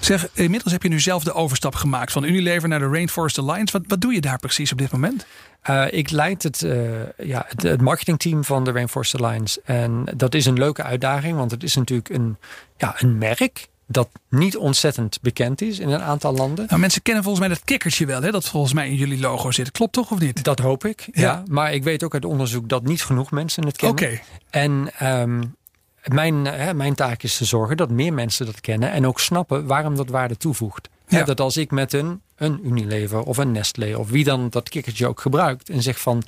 Zeg, 0.00 0.28
inmiddels 0.32 0.72
heb 0.72 0.82
je 0.82 0.88
nu 0.88 1.00
zelf 1.00 1.24
de 1.24 1.32
overstap 1.32 1.74
gemaakt 1.74 2.12
van 2.12 2.24
Unilever 2.24 2.68
naar 2.68 2.78
de 2.78 2.88
Rainforest 2.88 3.38
Alliance. 3.38 3.78
Wat, 3.78 3.82
wat 3.86 4.00
doe 4.00 4.12
je 4.12 4.20
daar 4.20 4.38
precies 4.38 4.72
op 4.72 4.78
dit 4.78 4.92
moment? 4.92 5.26
Uh, 5.70 5.92
ik 5.92 6.10
leid 6.10 6.42
het, 6.42 6.62
uh, 6.62 6.90
ja, 7.16 7.44
het, 7.48 7.62
het, 7.62 7.80
marketingteam 7.80 8.44
van 8.44 8.64
de 8.64 8.72
Rainforest 8.72 9.20
Alliance. 9.20 9.60
En 9.64 10.04
dat 10.16 10.34
is 10.34 10.46
een 10.46 10.58
leuke 10.58 10.82
uitdaging, 10.82 11.36
want 11.36 11.50
het 11.50 11.62
is 11.62 11.74
natuurlijk 11.74 12.08
een, 12.08 12.36
ja, 12.76 12.94
een 12.98 13.18
merk 13.18 13.68
dat 13.90 14.08
niet 14.28 14.56
ontzettend 14.56 15.18
bekend 15.20 15.60
is 15.60 15.78
in 15.78 15.88
een 15.88 16.02
aantal 16.02 16.34
landen. 16.34 16.66
Nou, 16.68 16.80
mensen 16.80 17.02
kennen 17.02 17.22
volgens 17.22 17.46
mij 17.46 17.54
dat 17.54 17.64
kikkertje 17.64 18.06
wel, 18.06 18.22
hè, 18.22 18.30
dat 18.30 18.48
volgens 18.48 18.72
mij 18.72 18.88
in 18.88 18.94
jullie 18.94 19.20
logo 19.20 19.50
zit. 19.50 19.70
Klopt 19.70 19.92
toch 19.92 20.10
of 20.10 20.18
niet? 20.18 20.44
Dat 20.44 20.58
hoop 20.58 20.84
ik, 20.84 21.08
ja. 21.12 21.42
Maar 21.48 21.72
ik 21.72 21.82
weet 21.82 22.02
ook 22.02 22.14
uit 22.14 22.24
onderzoek 22.24 22.68
dat 22.68 22.82
niet 22.82 23.02
genoeg 23.02 23.30
mensen 23.30 23.66
het 23.66 23.76
kennen. 23.76 24.04
Oké. 24.04 24.20
En 24.50 24.90
um, 25.02 25.56
mijn, 26.04 26.44
hè, 26.44 26.74
mijn 26.74 26.94
taak 26.94 27.22
is 27.22 27.36
te 27.36 27.44
zorgen 27.44 27.76
dat 27.76 27.90
meer 27.90 28.12
mensen 28.12 28.46
dat 28.46 28.60
kennen 28.60 28.90
en 28.90 29.06
ook 29.06 29.20
snappen 29.20 29.66
waarom 29.66 29.96
dat 29.96 30.08
waarde 30.08 30.36
toevoegt. 30.36 30.88
Ja. 31.08 31.24
Dat 31.24 31.40
als 31.40 31.56
ik 31.56 31.70
met 31.70 31.92
een, 31.92 32.20
een 32.36 32.60
Unilever 32.66 33.22
of 33.22 33.36
een 33.36 33.52
Nestlé 33.52 33.96
of 33.96 34.10
wie 34.10 34.24
dan 34.24 34.48
dat 34.50 34.68
kikkertje 34.68 35.06
ook 35.06 35.20
gebruikt 35.20 35.68
en 35.68 35.82
zegt 35.82 36.00
van 36.00 36.22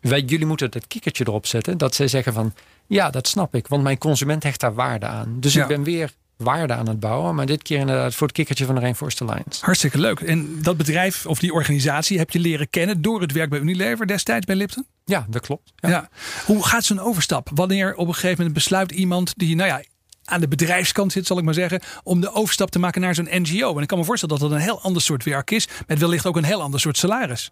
wij, 0.00 0.20
jullie 0.20 0.46
moeten 0.46 0.70
dat 0.70 0.86
kikkertje 0.86 1.24
erop 1.26 1.46
zetten, 1.46 1.78
dat 1.78 1.94
zij 1.94 2.08
zeggen 2.08 2.32
van 2.32 2.54
ja, 2.86 3.10
dat 3.10 3.28
snap 3.28 3.54
ik, 3.54 3.66
want 3.66 3.82
mijn 3.82 3.98
consument 3.98 4.42
hecht 4.42 4.60
daar 4.60 4.74
waarde 4.74 5.06
aan. 5.06 5.36
Dus 5.40 5.56
ik 5.56 5.66
ben 5.66 5.82
weer 5.82 6.12
waarde 6.40 6.72
aan 6.72 6.88
het 6.88 7.00
bouwen. 7.00 7.34
Maar 7.34 7.46
dit 7.46 7.62
keer 7.62 7.78
inderdaad 7.78 8.14
voor 8.14 8.26
het 8.26 8.36
kikkertje 8.36 8.64
van 8.64 8.74
de 8.74 8.80
Rainforest 8.80 9.20
Alliance. 9.20 9.64
Hartstikke 9.64 9.98
leuk. 9.98 10.20
En 10.20 10.62
dat 10.62 10.76
bedrijf 10.76 11.26
of 11.26 11.38
die 11.38 11.52
organisatie 11.52 12.18
heb 12.18 12.30
je 12.30 12.38
leren 12.38 12.70
kennen 12.70 13.02
door 13.02 13.20
het 13.20 13.32
werk 13.32 13.50
bij 13.50 13.58
Unilever 13.58 14.06
destijds 14.06 14.46
bij 14.46 14.56
Lipton? 14.56 14.86
Ja, 15.04 15.26
dat 15.28 15.42
klopt. 15.42 15.72
Ja. 15.76 15.88
ja. 15.88 16.08
Hoe 16.46 16.66
gaat 16.66 16.84
zo'n 16.84 17.00
overstap? 17.00 17.50
Wanneer 17.54 17.94
op 17.94 18.06
een 18.06 18.14
gegeven 18.14 18.36
moment 18.36 18.54
besluit 18.54 18.92
iemand 18.92 19.32
die, 19.36 19.56
nou 19.56 19.68
ja, 19.68 19.82
aan 20.24 20.40
de 20.40 20.48
bedrijfskant 20.48 21.12
zit, 21.12 21.26
zal 21.26 21.38
ik 21.38 21.44
maar 21.44 21.54
zeggen, 21.54 21.80
om 22.02 22.20
de 22.20 22.32
overstap 22.32 22.70
te 22.70 22.78
maken 22.78 23.00
naar 23.00 23.14
zo'n 23.14 23.28
NGO. 23.30 23.76
En 23.76 23.82
ik 23.82 23.88
kan 23.88 23.98
me 23.98 24.04
voorstellen 24.04 24.38
dat 24.38 24.48
dat 24.48 24.58
een 24.58 24.64
heel 24.64 24.80
ander 24.80 25.02
soort 25.02 25.24
werk 25.24 25.50
is, 25.50 25.68
met 25.86 25.98
wellicht 25.98 26.26
ook 26.26 26.36
een 26.36 26.44
heel 26.44 26.62
ander 26.62 26.80
soort 26.80 26.96
salaris. 26.96 27.50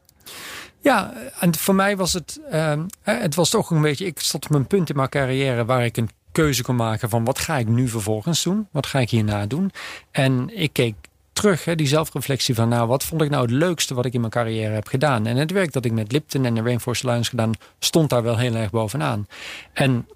Ja, 0.81 1.12
en 1.40 1.57
voor 1.57 1.74
mij 1.74 1.96
was 1.96 2.12
het, 2.12 2.40
uh, 2.53 2.81
het 3.03 3.35
was 3.35 3.51
toch 3.51 3.70
een 3.70 3.83
beetje, 3.83 4.07
ik 4.07 4.20
stond 4.20 4.44
op 4.44 4.55
een 4.55 4.66
punt 4.66 4.90
in 4.90 4.96
mijn 4.96 5.09
carrière 5.09 5.64
waar 5.64 5.85
ik 5.85 5.96
een 5.96 6.11
keuze 6.42 6.62
kon 6.62 6.77
maken 6.77 7.09
van 7.09 7.24
wat 7.24 7.38
ga 7.38 7.57
ik 7.57 7.68
nu 7.68 7.88
vervolgens 7.88 8.42
doen? 8.42 8.68
Wat 8.70 8.87
ga 8.87 8.98
ik 8.98 9.11
hierna 9.11 9.46
doen? 9.46 9.70
En 10.11 10.59
ik 10.59 10.72
keek 10.72 10.94
terug, 11.33 11.64
hè, 11.64 11.74
die 11.74 11.87
zelfreflectie 11.87 12.55
van 12.55 12.68
nou, 12.68 12.88
wat 12.88 13.05
vond 13.05 13.22
ik 13.22 13.31
nou 13.31 13.42
het 13.42 13.51
leukste 13.51 13.94
wat 13.94 14.05
ik 14.05 14.12
in 14.12 14.20
mijn 14.20 14.33
carrière 14.33 14.74
heb 14.74 14.87
gedaan? 14.87 15.27
En 15.27 15.37
het 15.37 15.51
werk 15.51 15.72
dat 15.72 15.85
ik 15.85 15.92
met 15.92 16.12
Lipton 16.12 16.44
en 16.44 16.55
de 16.55 16.62
Rainforest 16.62 17.05
Alliance 17.05 17.31
gedaan, 17.31 17.53
stond 17.79 18.11
daar 18.11 18.22
wel 18.22 18.38
heel 18.38 18.55
erg 18.55 18.70
bovenaan. 18.70 19.27
En 19.72 20.09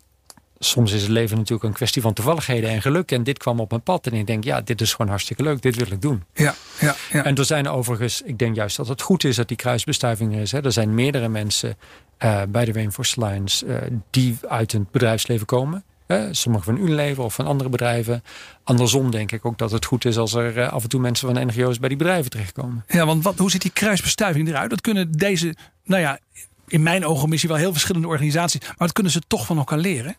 soms 0.59 0.93
is 0.93 1.03
het 1.03 1.11
leven 1.11 1.37
natuurlijk 1.37 1.69
een 1.69 1.73
kwestie 1.73 2.03
van 2.03 2.13
toevalligheden 2.13 2.71
en 2.71 2.83
geluk. 2.83 3.13
En 3.13 3.23
dit 3.23 3.39
kwam 3.39 3.61
op 3.61 3.71
mijn 3.71 3.83
pad 3.83 4.07
en 4.07 4.13
ik 4.13 4.27
denk, 4.27 4.45
ja, 4.45 4.61
dit 4.61 4.81
is 4.81 4.91
gewoon 4.91 5.11
hartstikke 5.11 5.43
leuk. 5.43 5.63
Dit 5.63 5.77
wil 5.77 5.93
ik 5.93 6.03
doen. 6.03 6.23
Ja, 6.35 6.55
ja, 6.81 6.95
ja. 7.13 7.25
En 7.25 7.35
er 7.35 7.45
zijn 7.45 7.69
overigens, 7.69 8.23
ik 8.23 8.39
denk 8.39 8.57
juist 8.57 8.77
dat 8.77 8.89
het 8.89 9.03
goed 9.03 9.25
is 9.25 9.37
dat 9.37 9.49
die 9.49 9.57
kruisbestuiving 9.57 10.35
er 10.35 10.41
is. 10.41 10.53
Hè. 10.53 10.65
Er 10.65 10.73
zijn 10.73 10.95
meerdere 10.95 11.29
mensen 11.29 11.77
uh, 12.19 12.43
bij 12.49 12.65
de 12.65 12.73
Rainforest 12.73 13.19
Alliance 13.19 13.67
uh, 13.67 13.77
die 14.11 14.39
uit 14.49 14.73
het 14.73 14.91
bedrijfsleven 14.91 15.47
komen. 15.47 15.85
Sommige 16.31 16.65
van 16.65 16.77
Unilever 16.77 17.25
of 17.25 17.35
van 17.35 17.47
andere 17.47 17.71
bedrijven. 17.71 18.23
Andersom 18.65 19.11
denk 19.11 19.33
ik 19.33 19.45
ook 19.45 19.59
dat 19.59 19.71
het 19.71 19.85
goed 19.85 20.05
is 20.05 20.17
als 20.17 20.35
er 20.35 20.59
eh, 20.59 20.73
af 20.73 20.83
en 20.83 20.89
toe 20.89 21.01
mensen 21.01 21.35
van 21.35 21.47
NGO's 21.47 21.79
bij 21.79 21.89
die 21.89 21.99
bedrijven 21.99 22.31
terechtkomen. 22.31 22.85
Ja, 22.89 23.07
want 23.07 23.25
wat, 23.25 23.39
hoe 23.39 23.51
ziet 23.51 23.63
die 23.63 23.71
kruisbestuiving 23.71 24.49
eruit? 24.49 24.71
Dat 24.71 24.81
kunnen 24.81 25.13
deze, 25.13 25.55
nou 25.85 26.03
ja, 26.03 26.19
in 26.67 26.83
mijn 26.83 27.07
ogen 27.07 27.29
misschien 27.29 27.51
wel 27.51 27.61
heel 27.61 27.73
verschillende 27.73 28.09
organisaties, 28.09 28.61
maar 28.61 28.75
dat 28.77 28.93
kunnen 28.93 29.13
ze 29.13 29.21
toch 29.27 29.47
van 29.47 29.59
elkaar 29.59 29.79
leren? 29.79 30.17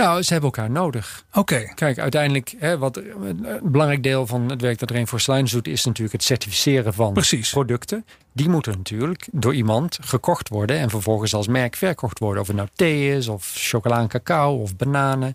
Nou, 0.00 0.22
ze 0.22 0.32
hebben 0.32 0.50
elkaar 0.50 0.70
nodig. 0.70 1.24
Oké. 1.32 1.72
Kijk, 1.74 1.98
uiteindelijk, 1.98 2.54
hè, 2.58 2.78
wat 2.78 2.96
een 2.96 3.60
belangrijk 3.62 4.02
deel 4.02 4.26
van 4.26 4.50
het 4.50 4.60
werk 4.60 4.78
dat 4.78 4.90
Rainforest 4.90 5.28
Alliance 5.28 5.54
doet, 5.54 5.68
is 5.68 5.84
natuurlijk 5.84 6.12
het 6.12 6.22
certificeren 6.22 6.94
van 6.94 7.12
Precies. 7.12 7.50
producten. 7.50 8.04
Die 8.32 8.48
moeten 8.48 8.72
natuurlijk 8.76 9.28
door 9.32 9.54
iemand 9.54 9.98
gekocht 10.02 10.48
worden 10.48 10.78
en 10.78 10.90
vervolgens 10.90 11.34
als 11.34 11.46
merk 11.46 11.76
verkocht 11.76 12.18
worden. 12.18 12.40
Of 12.40 12.46
het 12.46 12.56
nou 12.56 12.68
thee 12.74 13.16
is, 13.16 13.28
of 13.28 13.52
chocola 13.54 14.00
en 14.00 14.08
cacao, 14.08 14.56
of 14.56 14.76
bananen. 14.76 15.34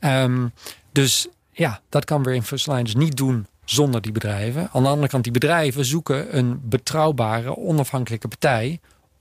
Um, 0.00 0.52
dus 0.92 1.28
ja, 1.50 1.80
dat 1.88 2.04
kan 2.04 2.24
Rainforest 2.24 2.68
Alliance 2.68 2.96
niet 2.96 3.16
doen 3.16 3.46
zonder 3.64 4.00
die 4.00 4.12
bedrijven. 4.12 4.68
Aan 4.72 4.82
de 4.82 4.88
andere 4.88 5.08
kant, 5.08 5.22
die 5.24 5.32
bedrijven 5.32 5.84
zoeken 5.84 6.36
een 6.38 6.60
betrouwbare, 6.62 7.56
onafhankelijke 7.56 8.28
partij 8.28 8.80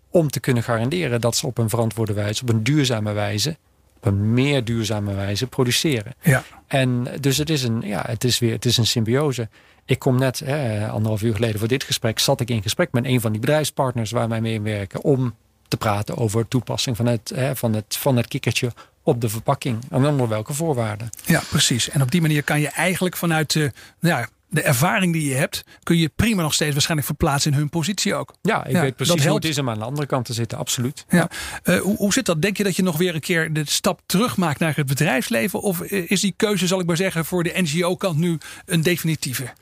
om 0.09 0.29
te 0.29 0.39
kunnen 0.39 0.63
garanderen 0.63 1.21
dat 1.21 1.35
ze 1.35 1.47
op 1.47 1.57
een 1.57 1.69
verantwoorde 1.69 2.13
wijze, 2.13 2.41
op 2.41 2.49
een 2.49 2.63
duurzame 2.63 3.11
wijze 3.11 3.57
op 4.01 4.11
een 4.11 4.33
meer 4.33 4.63
duurzame 4.63 5.13
wijze 5.13 5.47
produceren. 5.47 6.13
Ja. 6.21 6.43
En 6.67 7.07
dus 7.19 7.37
het 7.37 7.49
is 7.49 7.63
een, 7.63 7.81
ja, 7.81 8.03
het 8.07 8.23
is 8.23 8.39
weer, 8.39 8.51
het 8.51 8.65
is 8.65 8.77
een 8.77 8.85
symbiose. 8.85 9.49
Ik 9.85 9.99
kom 9.99 10.19
net, 10.19 10.39
hè, 10.39 10.87
anderhalf 10.89 11.21
uur 11.21 11.35
geleden 11.35 11.59
voor 11.59 11.67
dit 11.67 11.83
gesprek, 11.83 12.19
zat 12.19 12.39
ik 12.39 12.49
in 12.49 12.61
gesprek 12.61 12.91
met 12.91 13.05
een 13.05 13.21
van 13.21 13.31
die 13.31 13.41
bedrijfspartners 13.41 14.11
waar 14.11 14.29
wij 14.29 14.41
mee 14.41 14.61
werken 14.61 15.01
om 15.01 15.35
te 15.67 15.77
praten 15.77 16.17
over 16.17 16.47
toepassing 16.47 16.97
van 16.97 17.05
het, 17.05 17.31
hè, 17.35 17.55
van 17.55 17.73
het, 17.73 17.97
van 17.97 18.17
het 18.17 18.27
kikkertje 18.27 18.71
op 19.03 19.21
de 19.21 19.29
verpakking. 19.29 19.79
En 19.89 20.05
onder 20.05 20.27
welke 20.27 20.53
voorwaarden. 20.53 21.09
Ja, 21.25 21.41
precies. 21.49 21.89
En 21.89 22.01
op 22.01 22.11
die 22.11 22.21
manier 22.21 22.43
kan 22.43 22.59
je 22.59 22.69
eigenlijk 22.69 23.17
vanuit 23.17 23.53
de, 23.53 23.71
nou 23.99 24.19
ja, 24.19 24.27
de 24.51 24.61
ervaring 24.61 25.13
die 25.13 25.29
je 25.29 25.35
hebt, 25.35 25.63
kun 25.83 25.97
je 25.97 26.11
prima 26.15 26.41
nog 26.41 26.53
steeds 26.53 26.71
waarschijnlijk 26.71 27.07
verplaatsen 27.07 27.51
in 27.51 27.57
hun 27.57 27.69
positie 27.69 28.15
ook. 28.15 28.33
Ja, 28.41 28.65
ik 28.65 28.71
Ja, 28.71 28.81
weet 28.81 28.95
precies 28.95 29.25
hoe 29.25 29.35
het 29.35 29.45
is 29.45 29.57
om 29.57 29.69
aan 29.69 29.79
de 29.79 29.85
andere 29.85 30.07
kant 30.07 30.25
te 30.25 30.33
zitten, 30.33 30.57
absoluut. 30.57 31.05
Ja. 31.09 31.29
Eh, 31.63 31.79
hoe, 31.79 31.95
hoe 31.95 32.13
zit 32.13 32.25
dat? 32.25 32.41
Denk 32.41 32.57
je 32.57 32.63
dat 32.63 32.75
je 32.75 32.83
nog 32.83 32.97
weer 32.97 33.15
een 33.15 33.21
keer 33.21 33.53
de 33.53 33.63
stap 33.65 34.01
terug 34.05 34.37
maakt 34.37 34.59
naar 34.59 34.75
het 34.75 34.85
bedrijfsleven? 34.85 35.61
Of 35.61 35.81
eh, 35.81 36.11
is 36.11 36.21
die 36.21 36.33
keuze, 36.35 36.67
zal 36.67 36.79
ik 36.79 36.85
maar 36.85 36.97
zeggen, 36.97 37.25
voor 37.25 37.43
de 37.43 37.53
NGO-kant 37.55 38.17
nu 38.17 38.37
een 38.65 38.81
definitieve? 38.81 39.53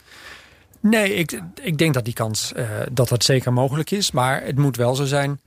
Nee, 0.79 1.13
ik, 1.13 1.41
ik 1.61 1.77
denk 1.77 1.93
dat 1.93 2.05
die 2.05 2.13
kans 2.13 2.53
eh, 2.53 2.65
dat 2.91 3.09
dat 3.09 3.23
zeker 3.23 3.53
mogelijk 3.53 3.91
is. 3.91 4.11
Maar 4.11 4.43
het 4.43 4.57
moet 4.57 4.77
wel 4.77 4.95
zo 4.95 5.05
zijn. 5.05 5.39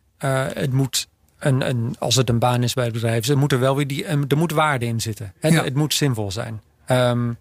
het 0.54 0.72
moet 0.72 1.08
een, 1.38 1.68
een, 1.68 1.96
als 1.98 2.14
het 2.14 2.28
een 2.28 2.38
baan 2.38 2.62
is 2.62 2.74
bij 2.74 2.84
het 2.84 2.92
bedrijf, 2.92 3.28
er 3.28 3.38
moet 3.38 3.52
er 3.52 3.60
wel 3.60 3.76
weer 3.76 3.86
die, 3.86 4.04
er 4.04 4.36
moet 4.36 4.52
waarde 4.52 4.86
in 4.86 5.00
zitten. 5.00 5.32
Ja. 5.40 5.64
Het 5.64 5.74
moet 5.74 5.94
zinvol 5.94 6.30
zijn. 6.30 6.60
Ehm, 6.86 7.32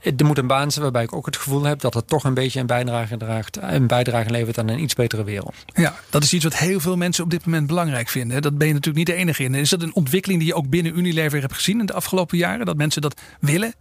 er 0.00 0.24
moet 0.24 0.38
een 0.38 0.46
baan 0.46 0.70
zijn 0.70 0.82
waarbij 0.82 1.02
ik 1.02 1.12
ook 1.12 1.26
het 1.26 1.36
gevoel 1.36 1.64
heb 1.64 1.80
dat 1.80 1.94
het 1.94 2.08
toch 2.08 2.24
een 2.24 2.34
beetje 2.34 2.60
een 2.60 2.66
bijdrage, 2.66 3.16
draagt, 3.16 3.58
een 3.60 3.86
bijdrage 3.86 4.30
levert 4.30 4.58
aan 4.58 4.68
een 4.68 4.82
iets 4.82 4.94
betere 4.94 5.24
wereld. 5.24 5.54
Ja, 5.74 5.94
dat 6.10 6.22
is 6.22 6.32
iets 6.32 6.44
wat 6.44 6.56
heel 6.56 6.80
veel 6.80 6.96
mensen 6.96 7.24
op 7.24 7.30
dit 7.30 7.46
moment 7.46 7.66
belangrijk 7.66 8.08
vinden. 8.08 8.42
Dat 8.42 8.58
ben 8.58 8.66
je 8.66 8.72
natuurlijk 8.72 9.06
niet 9.06 9.16
de 9.16 9.22
enige 9.22 9.42
in. 9.42 9.54
Is 9.54 9.70
dat 9.70 9.82
een 9.82 9.94
ontwikkeling 9.94 10.40
die 10.40 10.48
je 10.48 10.54
ook 10.54 10.68
binnen 10.68 10.98
Unilever 10.98 11.40
hebt 11.40 11.54
gezien 11.54 11.80
in 11.80 11.86
de 11.86 11.92
afgelopen 11.92 12.38
jaren? 12.38 12.66
Dat 12.66 12.76
mensen 12.76 13.02
dat 13.02 13.20
willen? 13.40 13.74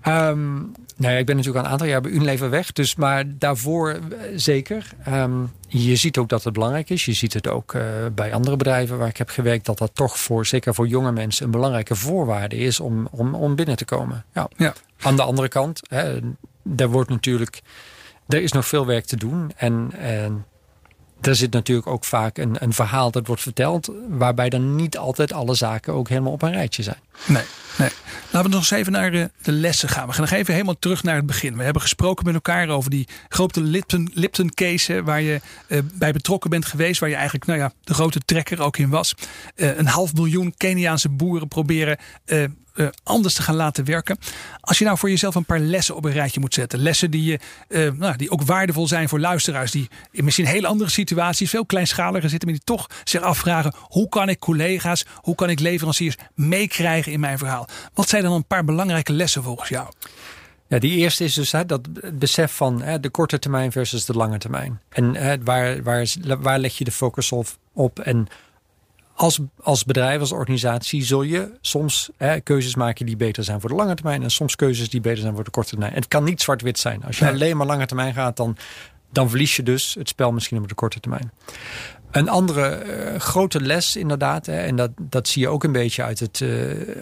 Ehm, 0.00 0.58
nou 0.96 1.12
ja, 1.12 1.18
ik 1.18 1.26
ben 1.26 1.36
natuurlijk 1.36 1.64
al 1.64 1.66
een 1.66 1.78
aantal 1.78 1.88
jaar 1.92 2.00
bij 2.00 2.10
Unilever 2.10 2.50
weg. 2.50 2.72
Dus, 2.72 2.94
maar 2.94 3.24
daarvoor 3.38 3.90
eh, 3.90 4.00
zeker. 4.34 4.90
Ehm, 5.04 5.44
je 5.68 5.96
ziet 5.96 6.18
ook 6.18 6.28
dat 6.28 6.44
het 6.44 6.52
belangrijk 6.52 6.90
is. 6.90 7.04
Je 7.04 7.12
ziet 7.12 7.32
het 7.32 7.48
ook 7.48 7.74
eh, 7.74 7.82
bij 8.14 8.34
andere 8.34 8.56
bedrijven 8.56 8.98
waar 8.98 9.08
ik 9.08 9.16
heb 9.16 9.28
gewerkt. 9.28 9.66
Dat 9.66 9.78
dat 9.78 9.90
toch 9.94 10.18
voor, 10.18 10.46
zeker 10.46 10.74
voor 10.74 10.86
jonge 10.86 11.12
mensen, 11.12 11.44
een 11.44 11.50
belangrijke 11.50 11.94
voorwaarde 11.94 12.56
is 12.56 12.80
om, 12.80 13.08
om, 13.10 13.34
om 13.34 13.54
binnen 13.54 13.76
te 13.76 13.84
komen. 13.84 14.24
Ja. 14.34 14.48
Ja. 14.56 14.74
Aan 15.00 15.16
de 15.16 15.22
andere 15.22 15.48
kant, 15.48 15.80
hè, 15.88 16.18
er 16.76 16.88
wordt 16.88 17.10
natuurlijk, 17.10 17.60
er 18.28 18.42
is 18.42 18.52
nog 18.52 18.66
veel 18.66 18.86
werk 18.86 19.04
te 19.04 19.16
doen. 19.16 19.50
En, 19.56 19.90
en 19.98 20.44
er 21.20 21.36
zit 21.36 21.52
natuurlijk 21.52 21.86
ook 21.86 22.04
vaak 22.04 22.38
een, 22.38 22.56
een 22.58 22.72
verhaal 22.72 23.10
dat 23.10 23.26
wordt 23.26 23.42
verteld. 23.42 23.90
Waarbij 24.08 24.48
dan 24.48 24.76
niet 24.76 24.98
altijd 24.98 25.32
alle 25.32 25.54
zaken 25.54 25.92
ook 25.92 26.08
helemaal 26.08 26.32
op 26.32 26.42
een 26.42 26.52
rijtje 26.52 26.82
zijn. 26.82 27.00
Nee, 27.26 27.42
nee. 27.78 27.90
Laten 28.30 28.50
we 28.50 28.56
nog 28.56 28.70
eens 28.70 28.70
even 28.70 28.92
naar 28.92 29.12
eh, 29.12 29.24
de 29.42 29.52
lessen 29.52 29.88
gaan. 29.88 30.06
We 30.06 30.12
gaan 30.12 30.20
nog 30.20 30.30
even 30.30 30.52
helemaal 30.52 30.78
terug 30.78 31.02
naar 31.02 31.16
het 31.16 31.26
begin. 31.26 31.56
We 31.56 31.62
hebben 31.62 31.82
gesproken 31.82 32.24
met 32.24 32.34
elkaar 32.34 32.68
over 32.68 32.90
die 32.90 33.08
grote 33.28 33.60
Lipton, 33.60 34.10
Lipton 34.14 34.54
case. 34.54 35.02
Waar 35.02 35.20
je 35.20 35.40
eh, 35.68 35.78
bij 35.94 36.12
betrokken 36.12 36.50
bent 36.50 36.64
geweest. 36.64 37.00
Waar 37.00 37.08
je 37.08 37.14
eigenlijk 37.14 37.46
nou 37.46 37.58
ja, 37.58 37.72
de 37.84 37.94
grote 37.94 38.20
trekker 38.24 38.60
ook 38.60 38.76
in 38.76 38.88
was. 38.88 39.14
Eh, 39.54 39.78
een 39.78 39.86
half 39.86 40.14
miljoen 40.14 40.54
Keniaanse 40.56 41.08
boeren 41.08 41.48
proberen 41.48 41.98
eh, 42.24 42.44
eh, 42.76 42.86
anders 43.02 43.34
te 43.34 43.42
gaan 43.42 43.54
laten 43.54 43.84
werken. 43.84 44.18
Als 44.60 44.78
je 44.78 44.84
nou 44.84 44.98
voor 44.98 45.10
jezelf 45.10 45.34
een 45.34 45.44
paar 45.44 45.58
lessen 45.58 45.96
op 45.96 46.04
een 46.04 46.12
rijtje 46.12 46.40
moet 46.40 46.54
zetten. 46.54 46.78
Lessen 46.78 47.10
die, 47.10 47.24
je, 47.24 47.38
eh, 47.68 47.90
nou, 47.92 48.16
die 48.16 48.30
ook 48.30 48.42
waardevol 48.42 48.86
zijn 48.86 49.08
voor 49.08 49.20
luisteraars. 49.20 49.70
Die 49.70 49.88
in 50.10 50.24
misschien 50.24 50.46
hele 50.46 50.66
andere 50.66 50.90
situaties, 50.90 51.50
veel 51.50 51.66
kleinschaliger 51.66 52.30
zitten. 52.30 52.48
Maar 52.48 52.58
die 52.58 52.66
toch 52.66 52.86
zich 53.04 53.20
afvragen. 53.20 53.74
Hoe 53.80 54.08
kan 54.08 54.28
ik 54.28 54.38
collega's, 54.38 55.04
hoe 55.14 55.34
kan 55.34 55.50
ik 55.50 55.60
leveranciers 55.60 56.16
meekrijgen 56.34 57.12
in 57.12 57.20
mijn 57.20 57.38
verhaal? 57.38 57.68
Wat 57.94 58.08
zijn 58.08 58.22
dan 58.22 58.32
een 58.32 58.46
paar 58.46 58.64
belangrijke 58.64 59.12
lessen 59.12 59.42
volgens 59.42 59.68
jou? 59.68 59.88
Ja, 60.68 60.78
die 60.78 60.96
eerste 60.96 61.24
is 61.24 61.34
dus 61.34 61.52
hè, 61.52 61.66
dat 61.66 61.88
besef 62.18 62.52
van 62.52 62.82
hè, 62.82 63.00
de 63.00 63.10
korte 63.10 63.38
termijn 63.38 63.72
versus 63.72 64.04
de 64.04 64.12
lange 64.12 64.38
termijn. 64.38 64.80
En 64.88 65.14
hè, 65.14 65.42
waar, 65.42 65.82
waar, 65.82 66.06
waar 66.38 66.58
leg 66.58 66.78
je 66.78 66.84
de 66.84 66.92
focus 66.92 67.32
op? 67.32 67.46
op? 67.72 67.98
En 67.98 68.26
als, 69.16 69.40
als 69.62 69.84
bedrijf, 69.84 70.20
als 70.20 70.32
organisatie, 70.32 71.04
zul 71.04 71.22
je 71.22 71.50
soms 71.60 72.10
hè, 72.16 72.40
keuzes 72.40 72.74
maken 72.74 73.06
die 73.06 73.16
beter 73.16 73.44
zijn 73.44 73.60
voor 73.60 73.68
de 73.68 73.76
lange 73.76 73.94
termijn. 73.94 74.22
En 74.22 74.30
soms 74.30 74.56
keuzes 74.56 74.90
die 74.90 75.00
beter 75.00 75.20
zijn 75.20 75.34
voor 75.34 75.44
de 75.44 75.50
korte 75.50 75.70
termijn. 75.70 75.92
En 75.92 75.98
het 75.98 76.08
kan 76.08 76.24
niet 76.24 76.42
zwart-wit 76.42 76.78
zijn. 76.78 77.04
Als 77.04 77.18
je 77.18 77.28
alleen 77.28 77.56
maar 77.56 77.66
lange 77.66 77.86
termijn 77.86 78.14
gaat, 78.14 78.36
dan, 78.36 78.56
dan 79.10 79.28
verlies 79.28 79.56
je 79.56 79.62
dus 79.62 79.94
het 79.94 80.08
spel 80.08 80.32
misschien 80.32 80.58
op 80.58 80.68
de 80.68 80.74
korte 80.74 81.00
termijn. 81.00 81.32
Een 82.10 82.28
andere 82.28 82.68
eh, 82.68 83.20
grote 83.20 83.60
les 83.60 83.96
inderdaad, 83.96 84.46
hè, 84.46 84.60
en 84.60 84.76
dat, 84.76 84.90
dat 85.00 85.28
zie 85.28 85.42
je 85.42 85.48
ook 85.48 85.64
een 85.64 85.72
beetje 85.72 86.02
uit 86.02 86.20
het, 86.20 86.40
eh, 86.40 86.48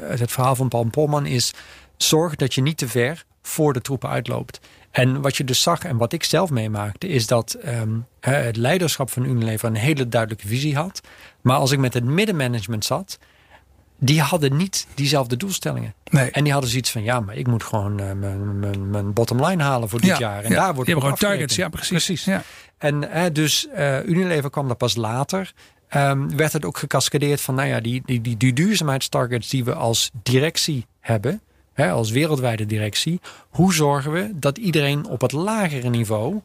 uit 0.09 0.21
het 0.21 0.33
verhaal 0.33 0.57
van 0.57 0.69
Paul 0.69 0.85
Polman, 0.85 1.27
is 1.27 1.53
zorg 1.97 2.37
dat 2.37 2.55
je 2.55 2.63
niet 2.63 2.79
te 2.79 2.89
ver 2.89 3.25
voor 3.43 3.73
de 3.73 3.81
troepen 3.81 4.09
uitloopt. 4.09 4.61
En 4.95 5.21
wat 5.21 5.37
je 5.37 5.45
dus 5.45 5.63
zag 5.63 5.85
en 5.85 5.97
wat 5.97 6.13
ik 6.13 6.25
zelf 6.25 6.51
meemaakte, 6.51 7.09
is 7.09 7.27
dat 7.27 7.53
ehm, 7.53 7.99
het 8.21 8.57
leiderschap 8.57 9.11
van 9.11 9.25
Unilever 9.25 9.69
een 9.69 9.75
hele 9.75 10.09
duidelijke 10.09 10.47
visie 10.47 10.77
had. 10.77 11.01
Maar 11.41 11.57
als 11.57 11.71
ik 11.71 11.79
met 11.79 11.95
het 11.95 12.05
middenmanagement 12.05 12.85
zat, 12.85 13.19
die 13.99 14.21
hadden 14.21 14.57
niet 14.57 14.87
diezelfde 14.95 15.37
doelstellingen. 15.37 15.95
Nee. 16.11 16.31
En 16.31 16.43
die 16.45 16.53
hadden 16.53 16.71
zoiets 16.71 16.91
van, 16.91 17.03
ja, 17.03 17.21
maar 17.21 17.37
ik 17.37 17.47
moet 17.47 17.63
gewoon 17.63 18.01
eh, 18.01 18.13
mijn, 18.13 18.59
mijn, 18.59 18.91
mijn 18.91 19.13
bottom 19.13 19.45
line 19.45 19.63
halen 19.63 19.89
voor 19.89 20.01
dit 20.01 20.11
Ja, 20.11 20.19
jaar. 20.19 20.45
En 20.45 20.51
ja, 20.51 20.57
daar 20.57 20.75
wordt 20.75 20.95
op 20.95 21.01
gewoon 21.01 21.17
targets. 21.17 21.57
Ja, 21.57 21.67
afgerekend. 21.67 22.05
precies. 22.05 22.25
Ja. 22.25 22.43
En 22.79 23.33
dus 23.33 23.69
eh, 23.69 24.05
Unilever 24.05 24.51
kwam 24.51 24.69
er 24.69 24.77
pas 24.77 24.97
later. 24.97 25.53
Ehm, 25.89 26.37
werd 26.37 26.53
het 26.53 26.65
ook 26.65 26.79
gecascadeerd 26.79 27.41
van, 27.41 27.55
nou 27.55 27.69
ja, 27.69 27.81
die, 27.81 28.03
die, 28.05 28.21
die, 28.21 28.37
die 28.37 28.53
duurzaamheidstargets 28.53 29.49
die 29.49 29.65
we 29.65 29.75
als 29.75 30.11
directie 30.23 30.87
hebben, 31.01 31.41
hè, 31.75 31.91
als 31.91 32.11
wereldwijde 32.11 32.67
directie. 32.67 33.21
Hoe 33.49 33.75
zorgen 33.75 34.13
we 34.13 34.31
dat 34.35 34.59
iedereen 34.59 35.07
op 35.07 35.21
het 35.21 35.33
lagere 35.33 35.89
niveau, 35.89 36.41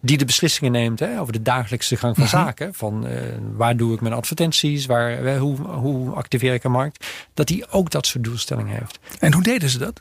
die 0.00 0.18
de 0.18 0.24
beslissingen 0.24 0.72
neemt 0.72 1.00
hè, 1.00 1.20
over 1.20 1.32
de 1.32 1.42
dagelijkse 1.42 1.96
gang 1.96 2.16
van 2.16 2.28
zaken, 2.28 2.74
van 2.74 3.06
eh, 3.06 3.20
waar 3.52 3.76
doe 3.76 3.94
ik 3.94 4.00
mijn 4.00 4.14
advertenties, 4.14 4.86
waar, 4.86 5.36
hoe, 5.36 5.56
hoe 5.56 6.10
activeer 6.10 6.54
ik 6.54 6.64
een 6.64 6.70
markt, 6.70 7.06
dat 7.34 7.46
die 7.46 7.70
ook 7.70 7.90
dat 7.90 8.06
soort 8.06 8.24
doelstellingen 8.24 8.78
heeft. 8.78 8.98
En 9.18 9.32
hoe 9.32 9.42
deden 9.42 9.68
ze 9.68 9.78
dat? 9.78 10.00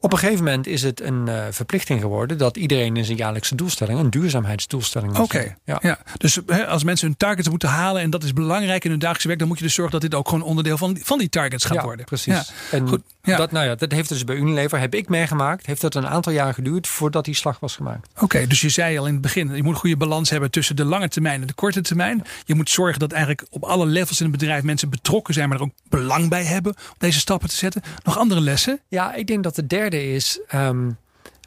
Op 0.00 0.12
een 0.12 0.18
gegeven 0.18 0.44
moment 0.44 0.66
is 0.66 0.82
het 0.82 1.00
een 1.00 1.28
eh, 1.28 1.44
verplichting 1.50 2.00
geworden 2.00 2.38
dat 2.38 2.56
iedereen 2.56 2.96
in 2.96 3.04
zijn 3.04 3.16
jaarlijkse 3.16 3.54
doelstelling 3.54 3.98
een 3.98 4.10
duurzaamheidsdoelstelling 4.10 5.12
moet 5.12 5.22
Oké. 5.22 5.56
Ja. 5.64 5.78
Ja. 5.82 5.98
Dus 6.16 6.40
hè, 6.46 6.66
als 6.66 6.84
mensen 6.84 7.06
hun 7.06 7.16
targets 7.16 7.48
moeten 7.48 7.68
halen 7.68 8.02
en 8.02 8.10
dat 8.10 8.22
is 8.22 8.32
belangrijk 8.32 8.84
in 8.84 8.90
hun 8.90 8.98
dagelijkse 8.98 9.26
werk, 9.26 9.38
dan 9.38 9.48
moet 9.48 9.58
je 9.58 9.64
dus 9.64 9.74
zorgen 9.74 9.92
dat 9.92 10.10
dit 10.10 10.14
ook 10.14 10.28
gewoon 10.28 10.44
onderdeel 10.44 10.76
van, 10.76 10.98
van 11.02 11.18
die 11.18 11.28
targets 11.28 11.64
gaat 11.64 11.76
ja, 11.76 11.82
worden. 11.82 12.04
Precies. 12.04 12.34
Ja. 12.34 12.44
En 12.70 12.88
Goed, 12.88 13.02
ja. 13.22 13.36
Dat, 13.36 13.52
nou 13.52 13.66
ja, 13.66 13.74
dat 13.74 13.92
heeft 13.92 14.08
dus 14.08 14.24
bij 14.24 14.36
Unilever, 14.36 14.78
heb 14.78 14.94
ik 14.94 15.08
meegemaakt, 15.08 15.66
heeft 15.66 15.80
dat 15.80 15.94
een 15.94 16.06
aantal 16.06 16.32
jaar 16.32 16.54
geduurd 16.54 16.86
voordat 16.86 17.24
die 17.24 17.34
slag 17.34 17.60
was 17.60 17.76
gemaakt. 17.76 18.08
Oké, 18.18 18.46
dus 18.46 18.60
je 18.60 18.68
zei 18.68 18.98
al 18.98 19.06
in 19.06 19.12
het 19.12 19.22
begin, 19.22 19.54
je 19.54 19.62
moet 19.62 19.74
een 19.74 19.80
goede 19.80 19.96
balans 19.96 20.30
hebben 20.30 20.50
tussen 20.50 20.76
de 20.76 20.84
lange 20.84 21.08
termijn 21.08 21.40
en 21.40 21.46
de 21.46 21.52
korte 21.52 21.80
termijn. 21.80 22.24
Je 22.44 22.54
moet 22.54 22.70
zorgen 22.70 22.98
dat 22.98 23.12
eigenlijk 23.12 23.46
op 23.50 23.64
alle 23.64 23.86
levels 23.86 24.20
in 24.20 24.26
het 24.26 24.38
bedrijf 24.38 24.62
mensen 24.62 24.90
betrokken 24.90 25.34
zijn, 25.34 25.48
maar 25.48 25.58
er 25.58 25.64
ook 25.64 25.72
belang 25.88 26.28
bij 26.28 26.44
hebben 26.44 26.74
om 26.76 26.94
deze 26.98 27.18
stappen 27.18 27.48
te 27.48 27.56
zetten. 27.56 27.82
Nog 28.04 28.18
andere 28.18 28.40
lessen? 28.40 28.80
Ja, 28.88 29.14
ik 29.14 29.26
denk 29.26 29.42
dat 29.42 29.54
de 29.54 29.66
derde 29.66 29.89
is, 29.94 30.40
ehm, 30.48 30.90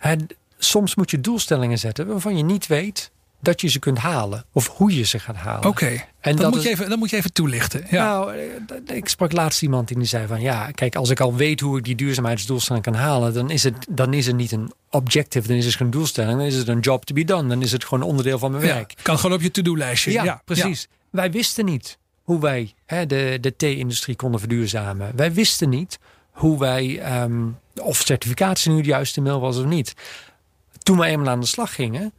het- 0.01 0.36
soms 0.58 0.95
moet 0.95 1.12
je 1.12 1.21
doelstellingen 1.21 1.77
zetten 1.77 2.08
waarvan 2.08 2.38
je 2.38 2.43
niet 2.43 2.67
weet 2.67 3.12
dat 3.41 3.62
je 3.62 3.67
ze 3.67 3.79
kunt 3.79 3.97
halen 3.97 4.45
of 4.51 4.67
hoe 4.67 4.95
je 4.97 5.03
ze 5.03 5.19
gaat 5.19 5.36
halen. 5.36 5.69
Oké, 5.69 5.86
En 6.19 6.32
dat, 6.36 6.38
dat 6.38 6.51
moet 6.51 6.63
je 6.63 6.69
even, 6.69 6.89
dat 6.89 6.97
moet 6.97 7.10
je 7.10 7.15
even 7.15 7.34
toelichten. 7.34 7.86
Ja. 7.89 8.03
Nou, 8.06 8.34
eh, 8.88 8.95
ik 8.95 9.08
sprak 9.10 9.32
laatst 9.32 9.62
iemand 9.62 9.88
die 9.88 10.03
zei 10.06 10.27
van 10.27 10.41
ja, 10.41 10.71
kijk, 10.71 10.95
als 10.95 11.10
ik 11.10 11.19
al 11.19 11.36
weet 11.36 11.60
hoe 11.60 11.77
ik 11.77 11.84
die 11.84 11.95
duurzaamheidsdoelstelling 11.95 12.84
kan 12.86 12.93
halen, 12.93 13.34
dan 13.34 13.49
is 13.49 13.63
het, 13.63 13.73
dan 13.89 14.13
is 14.13 14.25
het 14.27 14.36
niet 14.36 14.51
een 14.51 14.71
objective, 14.89 15.47
dan 15.47 15.58
is 15.58 15.65
het 15.65 15.75
geen 15.75 15.89
doelstelling, 15.89 16.38
dan 16.38 16.45
is 16.47 16.56
het 16.56 16.67
een 16.67 16.79
job 16.79 17.06
to 17.06 17.13
be 17.13 17.23
done, 17.23 17.49
dan 17.49 17.62
is 17.62 17.71
het 17.71 17.86
gewoon 17.86 18.03
onderdeel 18.03 18.39
van 18.39 18.51
mijn 18.51 18.65
Ja, 18.65 18.73
werk. 18.73 18.93
kan 19.01 19.19
gewoon 19.19 19.36
op 19.36 19.41
je 19.43 19.51
to-do-lijstje. 19.51 20.12
Ja, 20.12 20.41
precies. 20.45 20.88
Wij 21.10 21.32
wisten 21.32 21.65
niet 21.65 21.97
hoe 22.23 22.39
wij 22.39 22.73
hè, 22.86 23.06
de, 23.06 23.38
de 23.41 23.56
thee-industrie 23.56 24.15
konden 24.15 24.39
verduurzamen. 24.39 25.12
Wij 25.15 25.34
wisten 25.34 25.69
niet 25.69 25.99
hoe 26.34 26.60
wij, 26.60 27.00
ehm, 27.00 27.48
of 27.82 27.98
certificatie 27.98 28.72
nu 28.72 28.82
de 28.82 28.88
juiste 28.88 29.22
mail 29.22 29.39
was 29.39 29.58
of 29.58 29.65
niet. 29.65 29.93
Toen 30.78 30.98
we 30.98 31.06
eenmaal 31.06 31.30
aan 31.30 31.39
de 31.39 31.46
slag 31.46 31.76
gingen, 31.76 32.13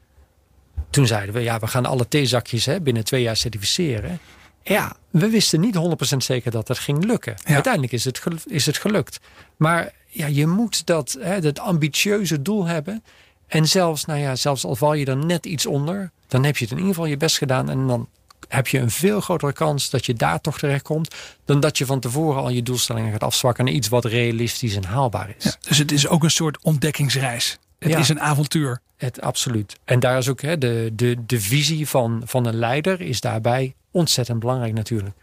toen 0.91 1.07
zeiden 1.07 1.35
we, 1.35 1.41
ja, 1.41 1.59
we 1.59 1.67
gaan 1.67 1.87
alle 1.87 2.09
theezakjes 2.09 2.65
hè, 2.65 2.81
binnen 2.81 3.05
twee 3.05 3.23
jaar 3.23 3.37
certificeren. 3.37 4.19
Ja, 4.63 4.97
we 5.11 5.29
wisten 5.29 5.61
niet 5.61 5.75
100% 5.75 6.25
zeker 6.25 6.51
dat 6.51 6.67
dat 6.67 6.79
ging 6.79 7.05
lukken. 7.05 7.35
Ja. 7.45 7.55
Uiteindelijk 7.55 7.93
is 7.93 8.05
het, 8.05 8.23
is 8.47 8.67
het 8.67 8.79
gelukt. 8.79 9.21
Maar 9.57 9.93
ja, 10.07 10.27
je 10.27 10.47
moet 10.47 10.87
dat, 10.87 11.17
hè, 11.21 11.41
dat 11.41 11.59
ambitieuze 11.59 12.43
doel 12.43 12.67
hebben. 12.67 13.05
En 13.47 13.67
zelfs, 13.67 14.05
nou 14.05 14.21
ja, 14.21 14.37
zelfs 14.37 14.65
al 14.65 14.77
val 14.77 14.95
je 14.95 15.07
er 15.07 15.17
net 15.17 15.47
iets 15.47 15.67
onder, 15.67 16.11
dan 16.29 16.45
heb 16.45 16.57
je 16.57 16.65
het 16.65 16.73
in 16.73 16.79
ieder 16.79 16.95
geval 16.95 17.11
je 17.11 17.17
best 17.17 17.39
gedaan. 17.39 17.71
En 17.71 17.87
dan 17.87 18.09
heb 18.49 18.69
je 18.69 18.79
een 18.79 18.91
veel 18.91 19.21
grotere 19.21 19.53
kans 19.53 19.91
dat 19.91 20.07
je 20.07 20.15
daar 20.15 20.41
toch 20.41 20.59
terechtkomt. 20.59 21.15
Dan 21.45 21.61
dat 21.61 21.79
je 21.79 21.87
van 21.87 22.01
tevoren 22.01 22.43
al 22.43 22.51
je 22.51 22.63
doelstellingen 22.63 23.13
gaat 23.13 23.23
afzwakken 23.23 23.65
naar 23.65 23.75
iets 23.75 23.89
wat 23.89 24.05
realistisch 24.05 24.77
en 24.77 24.85
haalbaar 24.85 25.35
is. 25.39 25.45
Ja, 25.45 25.53
dus 25.69 25.79
het 25.79 25.93
is 25.93 26.09
ook 26.09 26.23
een 26.25 26.31
soort 26.31 26.59
ontdekkingsreis. 26.63 27.59
Het 27.79 27.91
Ja. 27.91 27.99
is 27.99 28.09
een 28.09 28.21
avontuur. 28.21 28.81
Het, 28.97 29.21
absoluut. 29.21 29.77
En 29.85 30.01
daar 30.01 30.19
is 30.19 30.29
ook 30.29 30.41
hè, 30.43 30.59
de, 30.59 30.91
de, 30.93 31.17
de 31.27 31.41
visie 31.41 31.89
van, 31.89 32.23
van 32.25 32.47
een 32.47 32.55
leider 32.59 33.01
is 33.01 33.21
daarbij 33.21 33.75
ontzettend 33.91 34.39
belangrijk 34.41 34.73
natuurlijk. 34.73 35.17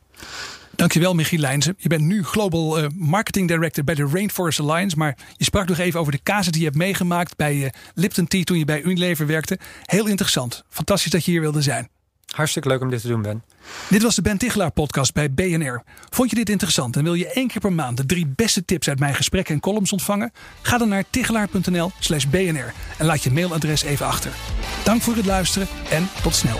Dankjewel, 0.75 1.13
Michiel 1.13 1.39
Lijnzen. 1.39 1.75
Je 1.77 1.89
bent 1.89 2.01
nu 2.01 2.23
Global 2.23 2.77
eh, 2.79 2.87
Marketing 2.95 3.47
Director 3.47 3.83
bij 3.83 3.95
de 3.95 4.09
Rainforest 4.13 4.59
Alliance. 4.59 4.97
Maar 4.97 5.17
je 5.37 5.43
sprak 5.43 5.67
nog 5.67 5.77
even 5.77 5.99
over 5.99 6.11
de 6.11 6.19
casus 6.23 6.51
die 6.51 6.59
je 6.59 6.65
hebt 6.65 6.77
meegemaakt 6.77 7.35
bij 7.37 7.63
eh, 7.63 7.69
Lipton 7.93 8.27
Tea 8.27 8.43
toen 8.43 8.57
je 8.57 8.65
bij 8.65 8.81
Unilever 8.81 9.27
werkte. 9.27 9.59
Heel 9.85 10.07
interessant. 10.07 10.63
Fantastisch 10.69 11.11
dat 11.11 11.25
je 11.25 11.31
hier 11.31 11.41
wilde 11.41 11.61
zijn. 11.61 11.89
Hartstikke 12.31 12.67
leuk 12.67 12.81
om 12.81 12.89
dit 12.89 13.01
te 13.01 13.07
doen, 13.07 13.21
Ben. 13.21 13.43
Dit 13.89 14.01
was 14.01 14.15
de 14.15 14.21
Ben 14.21 14.37
Tichelaar 14.37 14.71
podcast 14.71 15.13
bij 15.13 15.31
BNR. 15.31 15.83
Vond 16.09 16.29
je 16.29 16.35
dit 16.35 16.49
interessant 16.49 16.95
en 16.95 17.03
wil 17.03 17.13
je 17.13 17.27
één 17.27 17.47
keer 17.47 17.61
per 17.61 17.73
maand 17.73 17.97
de 17.97 18.05
drie 18.05 18.27
beste 18.35 18.65
tips 18.65 18.89
uit 18.89 18.99
mijn 18.99 19.15
gesprekken 19.15 19.55
en 19.55 19.61
columns 19.61 19.91
ontvangen? 19.91 20.31
Ga 20.61 20.77
dan 20.77 20.89
naar 20.89 21.03
tichelaar.nl 21.09 21.91
slash 21.99 22.25
bnr 22.25 22.73
en 22.97 23.05
laat 23.05 23.23
je 23.23 23.31
mailadres 23.31 23.83
even 23.83 24.05
achter. 24.05 24.31
Dank 24.83 25.01
voor 25.01 25.15
het 25.15 25.25
luisteren 25.25 25.67
en 25.89 26.09
tot 26.23 26.35
snel. 26.35 26.59